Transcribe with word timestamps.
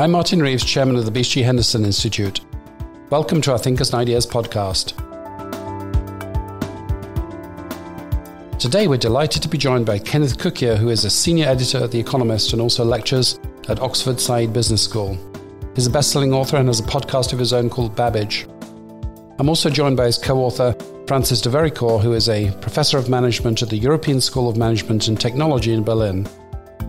I'm 0.00 0.12
Martin 0.12 0.40
Reeves, 0.40 0.64
Chairman 0.64 0.96
of 0.96 1.04
the 1.04 1.10
BCG 1.10 1.44
Henderson 1.44 1.84
Institute. 1.84 2.40
Welcome 3.10 3.42
to 3.42 3.52
our 3.52 3.58
Thinkers 3.58 3.92
and 3.92 4.00
Ideas 4.00 4.26
podcast. 4.26 4.96
Today, 8.58 8.88
we're 8.88 8.96
delighted 8.96 9.42
to 9.42 9.48
be 9.48 9.58
joined 9.58 9.84
by 9.84 9.98
Kenneth 9.98 10.38
Cukier, 10.38 10.78
who 10.78 10.88
is 10.88 11.04
a 11.04 11.10
senior 11.10 11.46
editor 11.46 11.84
at 11.84 11.90
The 11.90 12.00
Economist 12.00 12.54
and 12.54 12.62
also 12.62 12.82
lectures 12.82 13.38
at 13.68 13.80
Oxford 13.80 14.18
Said 14.18 14.54
Business 14.54 14.82
School. 14.82 15.18
He's 15.74 15.86
a 15.86 15.90
best 15.90 16.12
selling 16.12 16.32
author 16.32 16.56
and 16.56 16.68
has 16.68 16.80
a 16.80 16.84
podcast 16.84 17.34
of 17.34 17.38
his 17.38 17.52
own 17.52 17.68
called 17.68 17.94
Babbage. 17.94 18.46
I'm 19.38 19.50
also 19.50 19.68
joined 19.68 19.98
by 19.98 20.06
his 20.06 20.16
co 20.16 20.38
author, 20.38 20.74
Francis 21.08 21.42
de 21.42 21.50
Vericourt, 21.50 22.00
who 22.00 22.14
is 22.14 22.30
a 22.30 22.50
professor 22.62 22.96
of 22.96 23.10
management 23.10 23.60
at 23.60 23.68
the 23.68 23.76
European 23.76 24.22
School 24.22 24.48
of 24.48 24.56
Management 24.56 25.08
and 25.08 25.20
Technology 25.20 25.74
in 25.74 25.84
Berlin. 25.84 26.26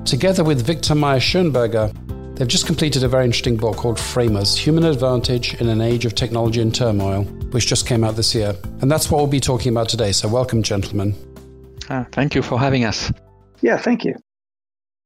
Together 0.06 0.46
with 0.46 0.66
Viktor 0.66 0.96
Mayer 0.96 1.20
Schönberger, 1.20 1.94
they've 2.36 2.48
just 2.48 2.66
completed 2.66 3.04
a 3.04 3.08
very 3.08 3.26
interesting 3.26 3.58
book 3.58 3.78
called 3.78 4.00
Framers 4.00 4.58
Human 4.58 4.84
Advantage 4.86 5.54
in 5.56 5.70
an 5.70 5.82
Age 5.82 6.06
of 6.06 6.16
Technology 6.16 6.62
and 6.62 6.74
Turmoil, 6.74 7.24
which 7.52 7.68
just 7.68 7.88
came 7.88 8.04
out 8.04 8.16
this 8.16 8.34
year. 8.34 8.56
And 8.82 8.92
that's 8.92 9.10
what 9.10 9.18
we'll 9.18 9.28
be 9.28 9.40
talking 9.40 9.72
about 9.72 9.90
today. 9.90 10.12
So, 10.12 10.28
welcome, 10.28 10.64
gentlemen. 10.64 11.16
Uh, 11.90 12.06
thank 12.12 12.36
you 12.36 12.42
for 12.42 12.60
having 12.60 12.86
us. 12.86 13.12
Yeah, 13.62 13.78
thank 13.78 14.06
you. 14.06 14.16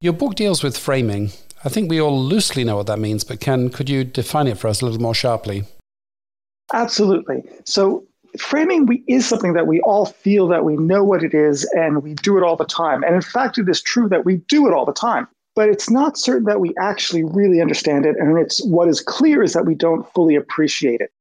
Your 0.01 0.13
book 0.13 0.35
deals 0.35 0.63
with 0.63 0.77
framing. 0.77 1.31
I 1.63 1.69
think 1.69 1.89
we 1.89 1.99
all 1.99 2.21
loosely 2.21 2.63
know 2.63 2.77
what 2.77 2.87
that 2.87 2.99
means, 2.99 3.23
but 3.23 3.39
Ken, 3.39 3.69
could 3.69 3.89
you 3.89 4.03
define 4.03 4.47
it 4.47 4.57
for 4.57 4.67
us 4.67 4.81
a 4.81 4.85
little 4.85 5.01
more 5.01 5.15
sharply? 5.15 5.63
Absolutely. 6.73 7.43
So, 7.65 8.05
framing 8.37 8.85
we, 8.85 9.03
is 9.07 9.25
something 9.25 9.53
that 9.53 9.67
we 9.67 9.79
all 9.81 10.05
feel 10.05 10.47
that 10.49 10.65
we 10.65 10.77
know 10.77 11.03
what 11.03 11.23
it 11.23 11.33
is 11.33 11.63
and 11.75 12.03
we 12.03 12.13
do 12.15 12.37
it 12.37 12.43
all 12.43 12.55
the 12.55 12.65
time. 12.65 13.03
And 13.03 13.15
in 13.15 13.21
fact, 13.21 13.57
it 13.57 13.69
is 13.69 13.81
true 13.81 14.09
that 14.09 14.25
we 14.25 14.37
do 14.47 14.67
it 14.67 14.73
all 14.73 14.85
the 14.85 14.93
time. 14.93 15.27
But 15.55 15.69
it's 15.69 15.89
not 15.89 16.17
certain 16.17 16.45
that 16.45 16.59
we 16.59 16.73
actually 16.79 17.23
really 17.23 17.61
understand 17.61 18.05
it. 18.05 18.15
And 18.19 18.37
it's 18.37 18.63
what 18.65 18.89
is 18.89 19.01
clear 19.01 19.41
is 19.41 19.53
that 19.53 19.65
we 19.65 19.75
don't 19.75 20.05
fully 20.13 20.35
appreciate 20.35 20.99
it. 20.99 21.11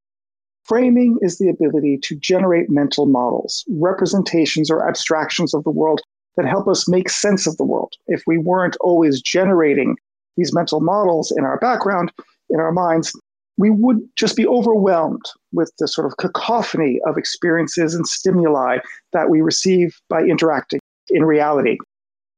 Framing 0.65 1.19
is 1.21 1.39
the 1.39 1.49
ability 1.49 1.99
to 2.03 2.17
generate 2.17 2.71
mental 2.71 3.07
models, 3.07 3.65
representations 3.69 4.71
or 4.71 4.89
abstractions 4.89 5.55
of 5.55 5.63
the 5.63 5.71
world 5.71 6.01
that 6.37 6.47
help 6.47 6.67
us 6.67 6.89
make 6.89 7.11
sense 7.11 7.47
of 7.47 7.57
the 7.59 7.65
world. 7.65 7.93
If 8.07 8.23
we 8.27 8.39
weren't 8.39 8.77
always 8.81 9.21
generating 9.21 9.97
these 10.37 10.53
mental 10.53 10.81
models 10.81 11.33
in 11.37 11.45
our 11.45 11.59
background, 11.59 12.11
in 12.51 12.59
our 12.59 12.73
minds, 12.73 13.13
we 13.57 13.71
would 13.71 14.01
just 14.17 14.37
be 14.37 14.47
overwhelmed 14.47 15.25
with 15.53 15.73
the 15.79 15.87
sort 15.87 16.07
of 16.07 16.17
cacophony 16.17 16.99
of 17.07 17.17
experiences 17.17 17.95
and 17.95 18.07
stimuli 18.07 18.79
that 19.13 19.31
we 19.31 19.43
receive 19.43 20.01
by 20.09 20.23
interacting 20.23 20.81
in 21.11 21.25
reality. 21.25 21.79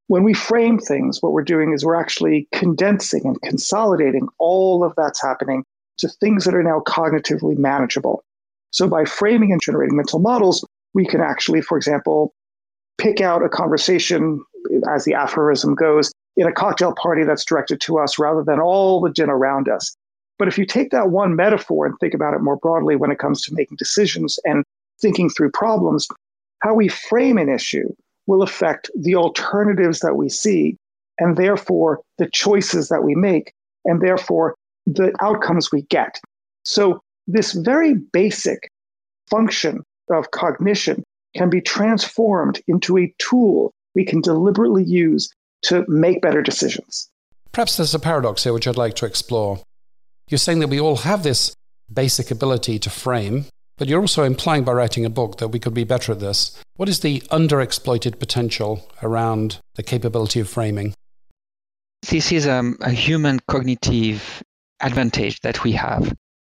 When 0.09 0.23
we 0.23 0.35
frame 0.35 0.79
things, 0.79 1.21
what 1.21 1.33
we're 1.33 1.43
doing 1.43 1.73
is 1.73 1.85
we're 1.85 2.01
actually 2.01 2.47
condensing 2.53 3.23
and 3.25 3.41
consolidating 3.43 4.29
all 4.39 4.85
of 4.85 4.93
that's 4.97 5.21
happening 5.21 5.65
to 5.99 6.09
things 6.09 6.45
that 6.45 6.55
are 6.55 6.63
now 6.63 6.81
cognitively 6.87 7.57
manageable. 7.57 8.23
So 8.71 8.89
by 8.89 9.05
framing 9.05 9.53
and 9.53 9.61
generating 9.61 9.97
mental 9.97 10.21
models, 10.21 10.65
we 10.95 11.07
can 11.07 11.21
actually, 11.21 11.61
for 11.61 11.77
example, 11.77 12.35
pick 12.99 13.21
out 13.21 13.45
a 13.45 13.49
conversation, 13.49 14.43
as 14.89 15.05
the 15.05 15.15
aphorism 15.15 15.75
goes, 15.75 16.13
in 16.37 16.47
a 16.47 16.53
cocktail 16.53 16.95
party 16.95 17.25
that's 17.25 17.45
directed 17.45 17.81
to 17.81 17.99
us 17.99 18.19
rather 18.19 18.45
than 18.45 18.61
all 18.61 19.01
the 19.01 19.11
din 19.11 19.31
around 19.31 19.69
us. 19.69 19.97
But 20.39 20.49
if 20.49 20.59
you 20.59 20.67
take 20.67 20.91
that 20.91 21.11
one 21.11 21.35
metaphor 21.35 21.87
and 21.87 21.95
think 21.99 22.15
about 22.15 22.35
it 22.35 22.43
more 22.43 22.57
broadly 22.57 22.95
when 22.95 23.11
it 23.11 23.19
comes 23.19 23.43
to 23.43 23.55
making 23.55 23.77
decisions 23.79 24.39
and 24.45 24.63
thinking 25.01 25.31
through 25.31 25.51
problems, 25.53 26.07
how 26.61 26.75
we 26.75 26.89
frame 26.89 27.39
an 27.39 27.49
issue 27.49 27.89
will 28.27 28.43
affect 28.43 28.91
the 28.97 29.15
alternatives 29.15 30.01
that 30.01 30.17
we 30.17 30.29
see 30.29 30.77
and 31.19 31.37
therefore 31.37 32.01
the 32.19 32.29
choices 32.31 32.89
that 32.89 33.03
we 33.03 33.15
make 33.15 33.53
and 33.85 34.01
therefore 34.01 34.55
the 34.87 35.13
outcomes 35.21 35.73
we 35.73 35.83
get. 35.83 36.21
So, 36.65 37.01
this 37.29 37.53
very 37.53 37.95
basic 37.95 38.71
function 39.29 39.83
of 40.11 40.31
cognition 40.31 41.03
can 41.37 41.51
be 41.51 41.61
transformed 41.61 42.61
into 42.69 42.97
a 42.99 43.13
tool 43.19 43.73
we 43.97 44.05
can 44.05 44.21
deliberately 44.21 44.85
use 44.85 45.29
to 45.63 45.85
make 45.89 46.23
better 46.23 46.43
decisions. 46.43 47.09
Perhaps 47.51 47.79
there's 47.79 47.95
a 47.95 47.99
paradox 47.99 48.45
here 48.45 48.53
which 48.53 48.69
I'd 48.69 48.77
like 48.77 48.95
to 48.97 49.07
explore. 49.07 49.61
You're 50.29 50.39
saying 50.39 50.61
that 50.61 50.69
we 50.69 50.79
all 50.79 50.97
have 50.97 51.23
this 51.23 51.55
basic 51.93 52.31
ability 52.31 52.79
to 52.81 52.91
frame, 52.91 53.47
but 53.79 53.89
you're 53.89 54.01
also 54.01 54.25
implying 54.25 54.65
by 54.65 54.73
writing 54.73 55.05
a 55.05 55.11
book 55.11 55.39
that 55.39 55.49
we 55.49 55.59
could 55.59 55.75
be 55.75 55.85
better 55.85 56.13
at 56.13 56.21
this. 56.21 56.59
What 56.77 56.89
is 56.89 57.01
the 57.01 57.21
underexploited 57.31 58.19
potential 58.19 58.89
around 59.03 59.59
the 59.75 59.83
capability 59.83 60.41
of 60.41 60.49
framing? 60.49 60.95
This 62.09 62.33
is 62.33 62.47
um, 62.47 62.77
a 62.81 62.91
human 62.91 63.41
cognitive 63.49 64.43
advantage 64.81 65.41
that 65.41 65.65
we 65.65 65.73
have. 65.73 66.15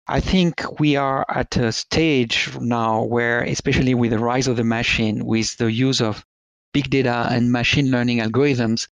I 0.09 0.21
think 0.21 0.79
we 0.79 0.97
are 0.97 1.25
at 1.29 1.57
a 1.57 1.73
stage 1.73 2.51
now 2.61 3.03
where, 3.03 3.43
especially 3.43 3.95
with 3.95 4.11
the 4.13 4.19
rise 4.19 4.47
of 4.47 4.57
the 4.57 4.65
machine, 4.65 5.25
with 5.25 5.57
the 5.57 5.71
use 5.73 6.01
of 6.01 6.25
big 6.73 6.91
data 6.91 7.27
and 7.31 7.51
machine 7.51 7.91
learning 7.91 8.19
algorithms, 8.19 8.89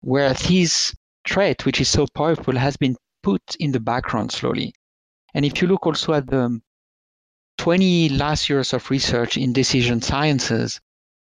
where 0.00 0.34
this 0.34 0.94
trait, 1.24 1.64
which 1.64 1.80
is 1.80 1.88
so 1.88 2.06
powerful, 2.14 2.56
has 2.56 2.76
been 2.76 2.96
put 3.22 3.42
in 3.58 3.72
the 3.72 3.80
background 3.80 4.32
slowly. 4.32 4.74
And 5.34 5.44
if 5.44 5.62
you 5.62 5.68
look 5.68 5.86
also 5.86 6.12
at 6.12 6.26
the 6.26 6.60
20 7.58 8.10
last 8.10 8.48
years 8.48 8.72
of 8.72 8.90
research 8.90 9.36
in 9.36 9.52
decision 9.52 10.00
sciences, 10.00 10.80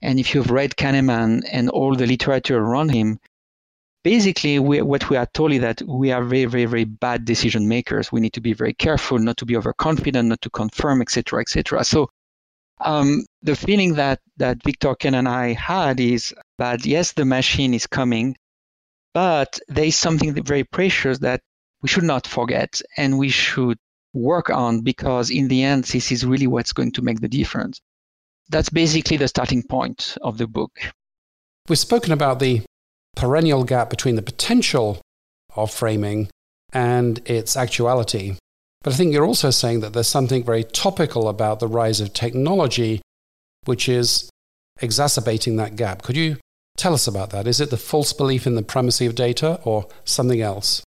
and 0.02 0.18
if 0.18 0.34
you've 0.34 0.50
read 0.50 0.76
Kahneman 0.76 1.42
and 1.50 1.68
all 1.70 1.94
the 1.94 2.06
literature 2.06 2.58
around 2.58 2.90
him, 2.90 3.18
basically 4.02 4.58
we, 4.58 4.80
what 4.82 5.10
we 5.10 5.16
are 5.16 5.26
told 5.26 5.52
is 5.52 5.60
that 5.60 5.82
we 5.82 6.12
are 6.12 6.24
very, 6.24 6.46
very, 6.46 6.64
very 6.64 6.84
bad 6.84 7.24
decision 7.24 7.68
makers. 7.68 8.10
We 8.10 8.20
need 8.20 8.32
to 8.34 8.40
be 8.40 8.52
very 8.52 8.74
careful, 8.74 9.18
not 9.18 9.36
to 9.38 9.46
be 9.46 9.56
overconfident, 9.56 10.28
not 10.28 10.40
to 10.42 10.50
confirm, 10.50 11.02
etc., 11.02 11.40
etc. 11.40 11.84
So 11.84 12.08
um, 12.80 13.26
the 13.42 13.56
feeling 13.56 13.94
that 13.94 14.20
that 14.38 14.62
Viktor 14.62 14.94
Ken 14.94 15.14
and 15.14 15.28
I 15.28 15.52
had 15.52 16.00
is 16.00 16.34
that 16.58 16.86
yes, 16.86 17.12
the 17.12 17.24
machine 17.24 17.74
is 17.74 17.86
coming, 17.86 18.36
but 19.12 19.58
there 19.68 19.84
is 19.84 19.96
something 19.96 20.32
very 20.42 20.64
precious 20.64 21.18
that 21.18 21.42
we 21.82 21.88
should 21.88 22.04
not 22.04 22.26
forget 22.26 22.80
and 22.96 23.18
we 23.18 23.28
should 23.28 23.78
work 24.12 24.50
on 24.50 24.80
because 24.80 25.30
in 25.30 25.48
the 25.48 25.62
end, 25.62 25.84
this 25.84 26.10
is 26.10 26.24
really 26.24 26.46
what's 26.46 26.72
going 26.72 26.92
to 26.92 27.02
make 27.02 27.20
the 27.20 27.28
difference. 27.28 27.80
That's 28.48 28.70
basically 28.70 29.16
the 29.16 29.28
starting 29.28 29.62
point 29.62 30.16
of 30.22 30.38
the 30.38 30.46
book. 30.46 30.72
We've 31.68 31.78
spoken 31.78 32.12
about 32.12 32.40
the 32.40 32.62
perennial 33.16 33.64
gap 33.64 33.90
between 33.90 34.16
the 34.16 34.22
potential 34.22 35.00
of 35.54 35.70
framing 35.70 36.28
and 36.72 37.20
its 37.28 37.56
actuality. 37.56 38.36
But 38.82 38.94
I 38.94 38.96
think 38.96 39.12
you're 39.12 39.26
also 39.26 39.50
saying 39.50 39.80
that 39.80 39.92
there's 39.92 40.08
something 40.08 40.42
very 40.42 40.64
topical 40.64 41.28
about 41.28 41.60
the 41.60 41.68
rise 41.68 42.00
of 42.00 42.12
technology, 42.12 43.02
which 43.64 43.88
is 43.88 44.30
exacerbating 44.80 45.56
that 45.56 45.76
gap. 45.76 46.02
Could 46.02 46.16
you 46.16 46.38
tell 46.76 46.94
us 46.94 47.06
about 47.06 47.30
that? 47.30 47.46
Is 47.46 47.60
it 47.60 47.70
the 47.70 47.76
false 47.76 48.12
belief 48.12 48.46
in 48.46 48.54
the 48.54 48.62
primacy 48.62 49.06
of 49.06 49.14
data 49.14 49.60
or 49.64 49.86
something 50.04 50.40
else? 50.40 50.82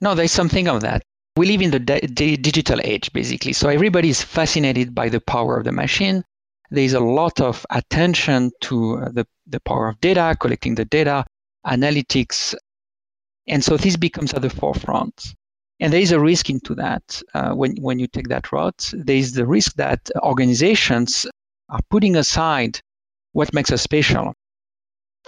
No, 0.00 0.14
there's 0.14 0.32
something 0.32 0.68
of 0.68 0.80
that. 0.80 1.02
We 1.36 1.46
live 1.46 1.62
in 1.62 1.70
the 1.70 1.78
di- 1.78 2.36
digital 2.36 2.80
age, 2.84 3.12
basically. 3.12 3.54
So 3.54 3.68
everybody 3.68 4.10
is 4.10 4.22
fascinated 4.22 4.94
by 4.94 5.08
the 5.08 5.20
power 5.20 5.56
of 5.56 5.64
the 5.64 5.72
machine. 5.72 6.24
There's 6.70 6.92
a 6.92 7.00
lot 7.00 7.40
of 7.40 7.64
attention 7.70 8.50
to 8.62 8.98
uh, 8.98 9.08
the, 9.10 9.26
the 9.46 9.60
power 9.60 9.88
of 9.88 10.00
data, 10.00 10.36
collecting 10.38 10.74
the 10.74 10.84
data, 10.84 11.24
analytics. 11.66 12.54
And 13.46 13.64
so 13.64 13.76
this 13.76 13.96
becomes 13.96 14.34
at 14.34 14.42
the 14.42 14.50
forefront. 14.50 15.34
And 15.80 15.92
there 15.92 16.00
is 16.00 16.12
a 16.12 16.20
risk 16.20 16.50
into 16.50 16.74
that 16.76 17.22
uh, 17.34 17.54
when, 17.54 17.76
when 17.80 17.98
you 17.98 18.06
take 18.06 18.28
that 18.28 18.52
route. 18.52 18.92
There 18.92 19.16
is 19.16 19.32
the 19.32 19.46
risk 19.46 19.74
that 19.76 20.10
organizations 20.22 21.26
are 21.68 21.80
putting 21.90 22.16
aside 22.16 22.78
what 23.32 23.54
makes 23.54 23.72
us 23.72 23.82
special. 23.82 24.34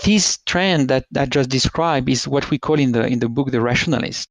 This 0.04 0.38
trend 0.44 0.88
that 0.88 1.06
I 1.16 1.26
just 1.26 1.50
described 1.50 2.08
is 2.08 2.28
what 2.28 2.50
we 2.50 2.58
call 2.58 2.78
in 2.78 2.92
the, 2.92 3.06
in 3.06 3.20
the 3.20 3.28
book 3.28 3.50
the 3.50 3.60
rationalist. 3.60 4.28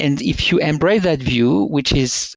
And 0.00 0.20
if 0.22 0.50
you 0.50 0.58
embrace 0.58 1.02
that 1.02 1.20
view, 1.20 1.64
which 1.64 1.92
is 1.92 2.34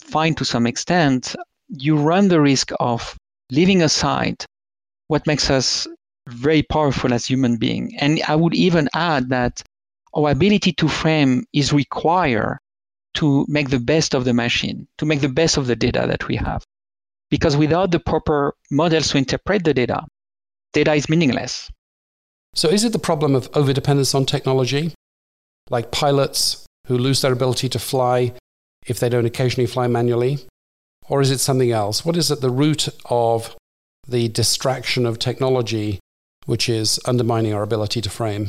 fine 0.00 0.34
to 0.36 0.44
some 0.44 0.66
extent, 0.66 1.36
you 1.68 1.96
run 1.96 2.28
the 2.28 2.40
risk 2.40 2.70
of 2.80 3.16
leaving 3.50 3.82
aside 3.82 4.44
what 5.08 5.26
makes 5.26 5.50
us 5.50 5.86
very 6.28 6.62
powerful 6.62 7.12
as 7.12 7.26
human 7.26 7.56
being. 7.56 7.94
And 7.98 8.20
I 8.26 8.36
would 8.36 8.54
even 8.54 8.88
add 8.94 9.28
that 9.30 9.62
our 10.14 10.30
ability 10.30 10.72
to 10.74 10.88
frame 10.88 11.44
is 11.52 11.72
required 11.72 12.58
to 13.14 13.44
make 13.48 13.70
the 13.70 13.78
best 13.78 14.14
of 14.14 14.24
the 14.24 14.32
machine, 14.32 14.88
to 14.98 15.06
make 15.06 15.20
the 15.20 15.28
best 15.28 15.56
of 15.56 15.66
the 15.66 15.76
data 15.76 16.04
that 16.06 16.28
we 16.28 16.36
have. 16.36 16.64
Because 17.30 17.56
without 17.56 17.90
the 17.90 18.00
proper 18.00 18.54
models 18.70 19.08
to 19.08 19.18
interpret 19.18 19.64
the 19.64 19.74
data, 19.74 20.04
data 20.72 20.94
is 20.94 21.08
meaningless. 21.08 21.70
So, 22.54 22.68
is 22.68 22.84
it 22.84 22.92
the 22.92 22.98
problem 22.98 23.34
of 23.34 23.50
overdependence 23.52 24.14
on 24.14 24.26
technology? 24.26 24.92
Like 25.70 25.90
pilots 25.90 26.66
who 26.86 26.98
lose 26.98 27.22
their 27.22 27.32
ability 27.32 27.68
to 27.70 27.78
fly 27.78 28.32
if 28.86 29.00
they 29.00 29.08
don't 29.08 29.26
occasionally 29.26 29.66
fly 29.66 29.86
manually? 29.86 30.38
Or 31.08 31.20
is 31.20 31.30
it 31.30 31.38
something 31.38 31.70
else? 31.70 32.04
What 32.04 32.16
is 32.16 32.30
at 32.30 32.40
the 32.40 32.50
root 32.50 32.88
of 33.06 33.56
the 34.06 34.28
distraction 34.28 35.06
of 35.06 35.18
technology 35.18 36.00
which 36.46 36.68
is 36.68 36.98
undermining 37.06 37.54
our 37.54 37.62
ability 37.62 38.00
to 38.00 38.10
frame? 38.10 38.48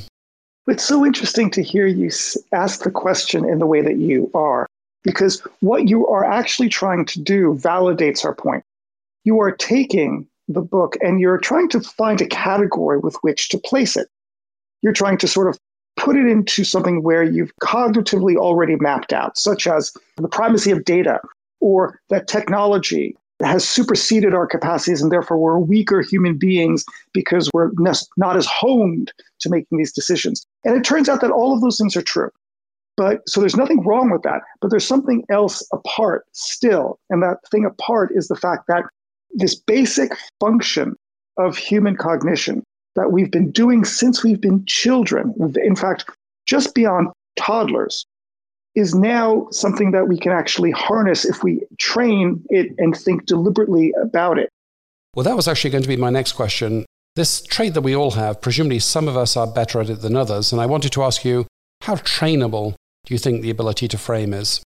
It's 0.67 0.83
so 0.83 1.05
interesting 1.05 1.51
to 1.51 1.61
hear 1.61 1.87
you 1.87 2.09
ask 2.51 2.83
the 2.83 2.91
question 2.91 3.47
in 3.47 3.59
the 3.59 3.65
way 3.65 3.81
that 3.81 3.97
you 3.97 4.31
are, 4.33 4.65
because 5.03 5.45
what 5.59 5.89
you 5.89 6.07
are 6.07 6.23
actually 6.23 6.69
trying 6.69 7.05
to 7.05 7.19
do 7.19 7.59
validates 7.61 8.23
our 8.23 8.33
point. 8.33 8.63
You 9.25 9.39
are 9.41 9.51
taking 9.51 10.27
the 10.47 10.61
book 10.61 10.97
and 11.01 11.19
you're 11.19 11.37
trying 11.37 11.69
to 11.69 11.81
find 11.81 12.21
a 12.21 12.27
category 12.27 12.97
with 12.97 13.15
which 13.21 13.49
to 13.49 13.57
place 13.57 13.95
it. 13.95 14.07
You're 14.81 14.93
trying 14.93 15.17
to 15.19 15.27
sort 15.27 15.47
of 15.47 15.57
put 15.95 16.15
it 16.15 16.25
into 16.25 16.63
something 16.63 17.03
where 17.03 17.23
you've 17.23 17.51
cognitively 17.61 18.35
already 18.35 18.75
mapped 18.77 19.13
out, 19.13 19.37
such 19.37 19.67
as 19.67 19.91
the 20.17 20.27
primacy 20.27 20.71
of 20.71 20.85
data 20.85 21.19
or 21.59 21.99
that 22.09 22.27
technology 22.27 23.15
has 23.41 23.67
superseded 23.67 24.33
our 24.33 24.47
capacities 24.47 25.01
and 25.01 25.11
therefore 25.11 25.37
we're 25.37 25.57
weaker 25.59 26.01
human 26.01 26.37
beings 26.37 26.85
because 27.13 27.49
we're 27.53 27.71
not 28.17 28.37
as 28.37 28.45
honed 28.45 29.11
to 29.39 29.49
making 29.49 29.77
these 29.77 29.91
decisions. 29.91 30.45
And 30.63 30.75
it 30.75 30.83
turns 30.83 31.09
out 31.09 31.21
that 31.21 31.31
all 31.31 31.53
of 31.53 31.61
those 31.61 31.77
things 31.77 31.95
are 31.95 32.01
true. 32.01 32.29
But 32.95 33.27
so 33.27 33.39
there's 33.39 33.55
nothing 33.55 33.83
wrong 33.83 34.11
with 34.11 34.21
that. 34.21 34.41
But 34.61 34.69
there's 34.69 34.87
something 34.87 35.23
else 35.29 35.67
apart 35.73 36.25
still. 36.31 36.99
And 37.09 37.23
that 37.23 37.37
thing 37.49 37.65
apart 37.65 38.11
is 38.13 38.27
the 38.27 38.35
fact 38.35 38.65
that 38.67 38.83
this 39.31 39.55
basic 39.55 40.11
function 40.39 40.95
of 41.37 41.57
human 41.57 41.95
cognition 41.95 42.63
that 42.95 43.11
we've 43.11 43.31
been 43.31 43.51
doing 43.51 43.85
since 43.85 44.23
we've 44.23 44.41
been 44.41 44.65
children, 44.65 45.33
in 45.61 45.75
fact, 45.75 46.05
just 46.45 46.75
beyond 46.75 47.07
toddlers, 47.35 48.05
is 48.75 48.95
now 48.95 49.47
something 49.51 49.91
that 49.91 50.07
we 50.07 50.17
can 50.17 50.31
actually 50.31 50.71
harness 50.71 51.25
if 51.25 51.43
we 51.43 51.61
train 51.77 52.43
it 52.49 52.73
and 52.77 52.95
think 52.95 53.25
deliberately 53.25 53.93
about 54.01 54.39
it. 54.39 54.49
Well, 55.15 55.23
that 55.23 55.35
was 55.35 55.47
actually 55.47 55.69
going 55.69 55.83
to 55.83 55.89
be 55.89 55.97
my 55.97 56.09
next 56.09 56.31
question. 56.33 56.85
This 57.15 57.41
trait 57.43 57.75
that 57.75 57.81
we 57.81 57.95
all 57.95 58.11
have, 58.11 58.41
presumably 58.41 58.79
some 58.79 59.07
of 59.07 59.15
us 59.15 59.37
are 59.37 59.45
better 59.45 59.79
at 59.79 59.89
it 59.89 60.01
than 60.01 60.15
others. 60.15 60.51
And 60.51 60.59
I 60.59 60.65
wanted 60.65 60.91
to 60.93 61.03
ask 61.03 61.23
you, 61.23 61.45
how 61.81 61.95
trainable 61.97 62.73
do 63.05 63.13
you 63.13 63.19
think 63.19 63.41
the 63.41 63.51
ability 63.51 63.87
to 63.89 63.97
frame 63.97 64.33
is? 64.33 64.63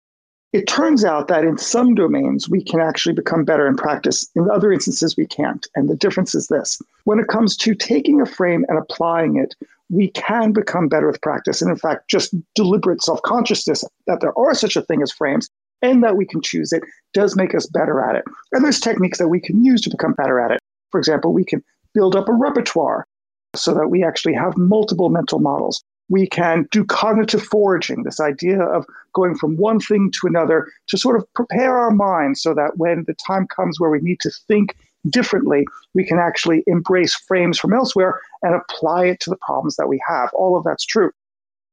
It 0.55 0.69
turns 0.69 1.05
out 1.05 1.27
that 1.27 1.43
in 1.43 1.59
some 1.59 1.97
domains, 1.97 2.49
we 2.49 2.63
can 2.63 2.79
actually 2.79 3.17
become 3.17 3.45
better 3.45 3.67
in 3.67 3.75
practice. 3.75 4.31
In 4.37 4.49
other 4.49 4.73
instances, 4.73 5.17
we 5.17 5.27
can't. 5.27 5.67
And 5.75 5.89
the 5.89 5.97
difference 5.97 6.33
is 6.33 6.47
this 6.47 6.81
when 7.03 7.19
it 7.19 7.27
comes 7.27 7.57
to 7.57 7.75
taking 7.75 8.21
a 8.21 8.27
frame 8.27 8.65
and 8.69 8.79
applying 8.79 9.37
it, 9.37 9.57
we 9.91 10.13
can 10.13 10.53
become 10.53 10.87
better 10.87 11.09
with 11.09 11.21
practice. 11.23 11.61
And 11.61 11.73
in 11.73 11.77
fact, 11.77 12.09
just 12.09 12.37
deliberate 12.55 13.03
self 13.03 13.21
consciousness 13.23 13.83
that 14.07 14.21
there 14.21 14.39
are 14.39 14.55
such 14.55 14.77
a 14.77 14.83
thing 14.83 15.03
as 15.03 15.11
frames 15.11 15.51
and 15.83 16.05
that 16.05 16.17
we 16.17 16.25
can 16.25 16.41
choose 16.41 16.73
it 16.73 16.85
does 17.15 17.35
make 17.35 17.53
us 17.53 17.67
better 17.67 18.01
at 18.01 18.15
it. 18.15 18.25
And 18.53 18.65
there's 18.65 18.79
techniques 18.79 19.19
that 19.19 19.29
we 19.29 19.41
can 19.41 19.65
use 19.65 19.81
to 19.81 19.91
become 19.91 20.13
better 20.13 20.39
at 20.39 20.53
it. 20.53 20.61
For 20.93 21.01
example, 21.01 21.33
we 21.33 21.45
can 21.45 21.65
build 21.95 22.15
up 22.15 22.29
a 22.29 22.33
repertoire 22.33 23.09
so 23.57 23.75
that 23.75 23.89
we 23.89 24.05
actually 24.05 24.35
have 24.35 24.57
multiple 24.57 25.09
mental 25.09 25.41
models. 25.41 25.83
We 26.09 26.27
can 26.27 26.69
do 26.71 26.85
cognitive 26.85 27.43
foraging, 27.43 28.03
this 28.03 28.21
idea 28.21 28.61
of 28.63 28.87
going 29.15 29.37
from 29.37 29.57
one 29.57 29.81
thing 29.81 30.11
to 30.21 30.27
another 30.27 30.69
to 30.89 30.99
sort 30.99 31.17
of 31.17 31.33
prepare 31.35 31.79
our 31.79 31.91
minds 31.91 32.43
so 32.43 32.55
that 32.55 32.77
when 32.77 33.05
the 33.07 33.15
time 33.27 33.47
comes 33.47 33.81
where 33.81 33.91
we 33.91 34.01
need 34.01 34.21
to 34.21 34.31
think 34.47 34.77
differently, 35.09 35.67
we 35.95 36.05
can 36.05 36.19
actually 36.19 36.63
embrace 36.67 37.15
frames 37.15 37.59
from 37.59 37.73
elsewhere 37.73 38.21
and 38.43 38.55
apply 38.55 39.07
it 39.07 39.21
to 39.21 39.31
the 39.31 39.37
problems 39.37 39.77
that 39.77 39.89
we 39.89 40.01
have. 40.07 40.31
All 40.35 40.57
of 40.57 40.65
that's 40.65 40.85
true. 40.85 41.11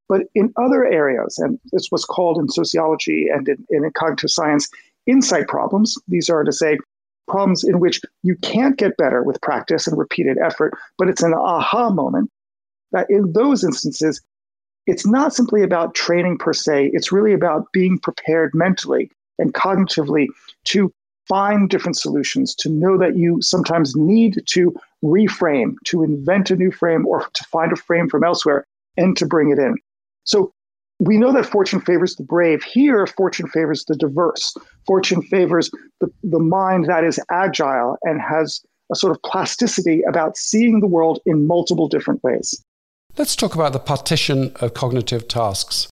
But 0.08 0.22
in 0.34 0.52
other 0.56 0.84
areas, 0.84 1.38
and 1.38 1.58
it's 1.72 1.90
what's 1.90 2.04
called 2.04 2.38
in 2.38 2.48
sociology 2.48 3.28
and 3.32 3.48
in, 3.48 3.66
in 3.70 3.90
cognitive 3.92 4.30
science, 4.30 4.68
insight 5.06 5.48
problems, 5.48 5.96
these 6.08 6.28
are 6.28 6.44
to 6.44 6.52
say, 6.52 6.78
problems 7.28 7.64
in 7.64 7.80
which 7.80 8.00
you 8.22 8.36
can't 8.42 8.76
get 8.76 8.96
better 8.96 9.22
with 9.22 9.40
practice 9.40 9.86
and 9.86 9.96
repeated 9.96 10.36
effort, 10.38 10.74
but 10.98 11.08
it's 11.08 11.22
an 11.22 11.32
aha 11.32 11.90
moment. 11.90 12.30
That 12.92 13.06
in 13.10 13.32
those 13.32 13.64
instances, 13.64 14.20
it's 14.86 15.06
not 15.06 15.34
simply 15.34 15.62
about 15.62 15.94
training 15.94 16.38
per 16.38 16.52
se, 16.52 16.90
it's 16.92 17.12
really 17.12 17.32
about 17.32 17.72
being 17.72 17.98
prepared 17.98 18.52
mentally 18.54 19.10
and 19.38 19.54
cognitively 19.54 20.26
to 20.64 20.92
find 21.28 21.70
different 21.70 21.96
solutions, 21.96 22.54
to 22.56 22.68
know 22.68 22.98
that 22.98 23.16
you 23.16 23.40
sometimes 23.40 23.94
need 23.94 24.42
to 24.46 24.74
reframe, 25.04 25.74
to 25.84 26.02
invent 26.02 26.50
a 26.50 26.56
new 26.56 26.70
frame, 26.70 27.06
or 27.06 27.26
to 27.32 27.44
find 27.44 27.72
a 27.72 27.76
frame 27.76 28.08
from 28.08 28.24
elsewhere 28.24 28.66
and 28.96 29.16
to 29.16 29.26
bring 29.26 29.50
it 29.50 29.58
in. 29.58 29.76
So 30.24 30.52
we 30.98 31.16
know 31.16 31.32
that 31.32 31.46
fortune 31.46 31.80
favors 31.80 32.16
the 32.16 32.22
brave. 32.22 32.62
Here, 32.62 33.06
fortune 33.06 33.48
favors 33.48 33.84
the 33.86 33.96
diverse. 33.96 34.54
Fortune 34.86 35.22
favors 35.22 35.70
the, 36.00 36.12
the 36.22 36.38
mind 36.38 36.86
that 36.86 37.04
is 37.04 37.18
agile 37.30 37.96
and 38.02 38.20
has 38.20 38.60
a 38.90 38.96
sort 38.96 39.12
of 39.12 39.22
plasticity 39.22 40.02
about 40.08 40.36
seeing 40.36 40.80
the 40.80 40.86
world 40.86 41.20
in 41.24 41.46
multiple 41.46 41.88
different 41.88 42.22
ways. 42.22 42.62
Let's 43.18 43.36
talk 43.36 43.54
about 43.54 43.74
the 43.74 43.78
partition 43.78 44.52
of 44.62 44.72
cognitive 44.72 45.28
tasks. 45.28 45.86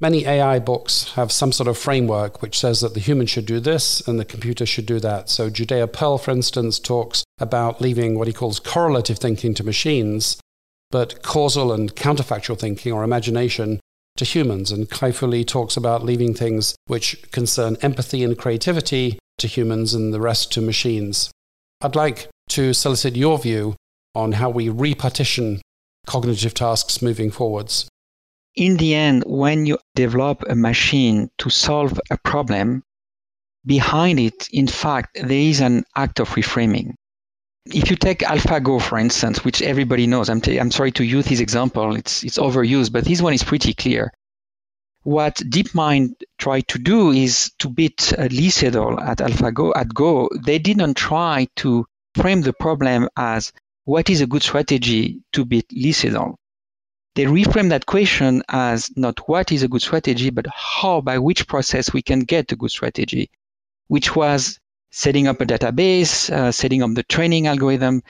Many 0.00 0.26
AI 0.26 0.58
books 0.58 1.12
have 1.12 1.30
some 1.30 1.52
sort 1.52 1.68
of 1.68 1.78
framework 1.78 2.42
which 2.42 2.58
says 2.58 2.80
that 2.80 2.94
the 2.94 3.00
human 3.00 3.26
should 3.26 3.46
do 3.46 3.60
this 3.60 4.00
and 4.08 4.18
the 4.18 4.24
computer 4.24 4.66
should 4.66 4.84
do 4.84 4.98
that. 4.98 5.30
So, 5.30 5.50
Judea 5.50 5.86
Pearl, 5.86 6.18
for 6.18 6.32
instance, 6.32 6.80
talks 6.80 7.22
about 7.38 7.80
leaving 7.80 8.18
what 8.18 8.26
he 8.26 8.32
calls 8.32 8.58
correlative 8.58 9.18
thinking 9.18 9.54
to 9.54 9.62
machines, 9.62 10.40
but 10.90 11.22
causal 11.22 11.72
and 11.72 11.94
counterfactual 11.94 12.58
thinking 12.58 12.92
or 12.92 13.04
imagination 13.04 13.78
to 14.16 14.24
humans. 14.24 14.72
And 14.72 14.90
Kai-Fu 14.90 15.28
Lee 15.28 15.44
talks 15.44 15.76
about 15.76 16.04
leaving 16.04 16.34
things 16.34 16.74
which 16.88 17.30
concern 17.30 17.76
empathy 17.82 18.24
and 18.24 18.36
creativity 18.36 19.20
to 19.38 19.46
humans 19.46 19.94
and 19.94 20.12
the 20.12 20.20
rest 20.20 20.50
to 20.54 20.60
machines. 20.60 21.30
I'd 21.80 21.94
like 21.94 22.28
to 22.48 22.74
solicit 22.74 23.14
your 23.14 23.38
view 23.38 23.76
on 24.16 24.32
how 24.32 24.50
we 24.50 24.68
repartition 24.68 25.60
cognitive 26.06 26.54
tasks 26.54 27.02
moving 27.02 27.30
forwards 27.30 27.88
in 28.54 28.76
the 28.76 28.94
end, 28.94 29.24
when 29.26 29.66
you 29.66 29.78
develop 29.94 30.44
a 30.48 30.54
machine 30.54 31.30
to 31.38 31.50
solve 31.50 31.98
a 32.10 32.18
problem, 32.18 32.82
behind 33.66 34.20
it, 34.20 34.48
in 34.52 34.66
fact, 34.66 35.18
there 35.20 35.30
is 35.30 35.60
an 35.60 35.84
act 35.96 36.20
of 36.20 36.28
reframing. 36.30 36.94
If 37.66 37.90
you 37.90 37.96
take 37.96 38.20
AlphaGo, 38.20 38.80
for 38.80 38.98
instance, 38.98 39.44
which 39.44 39.62
everybody 39.62 40.06
knows, 40.06 40.28
I'm, 40.28 40.40
t- 40.40 40.58
I'm 40.58 40.70
sorry 40.70 40.92
to 40.92 41.04
use 41.04 41.24
this 41.26 41.40
example, 41.40 41.96
it's, 41.96 42.22
it's 42.22 42.38
overused, 42.38 42.92
but 42.92 43.04
this 43.04 43.22
one 43.22 43.32
is 43.32 43.42
pretty 43.42 43.72
clear. 43.74 44.12
What 45.02 45.36
DeepMind 45.36 46.14
tried 46.38 46.68
to 46.68 46.78
do 46.78 47.10
is 47.10 47.50
to 47.58 47.68
beat 47.68 48.12
uh, 48.16 48.28
Lee 48.30 48.48
Sedol 48.48 49.00
at 49.02 49.18
AlphaGo. 49.18 49.72
At 49.76 49.92
Go, 49.92 50.30
they 50.44 50.58
didn't 50.58 50.94
try 50.94 51.46
to 51.56 51.84
frame 52.14 52.42
the 52.42 52.54
problem 52.54 53.08
as 53.16 53.52
what 53.84 54.10
is 54.10 54.20
a 54.20 54.26
good 54.26 54.42
strategy 54.42 55.20
to 55.32 55.44
beat 55.44 55.68
Sedol 55.68 56.36
they 57.14 57.26
reframe 57.26 57.68
that 57.68 57.86
question 57.86 58.42
as 58.48 58.90
not 58.96 59.28
what 59.28 59.52
is 59.52 59.62
a 59.62 59.68
good 59.68 59.82
strategy, 59.82 60.30
but 60.30 60.46
how, 60.52 61.00
by 61.00 61.18
which 61.18 61.46
process 61.46 61.92
we 61.92 62.02
can 62.02 62.20
get 62.20 62.50
a 62.50 62.56
good 62.56 62.70
strategy, 62.70 63.30
which 63.86 64.16
was 64.16 64.58
setting 64.90 65.28
up 65.28 65.40
a 65.40 65.46
database, 65.46 66.30
uh, 66.30 66.50
setting 66.50 66.82
up 66.82 66.92
the 66.94 67.04
training 67.04 67.46
algorithm, 67.46 68.02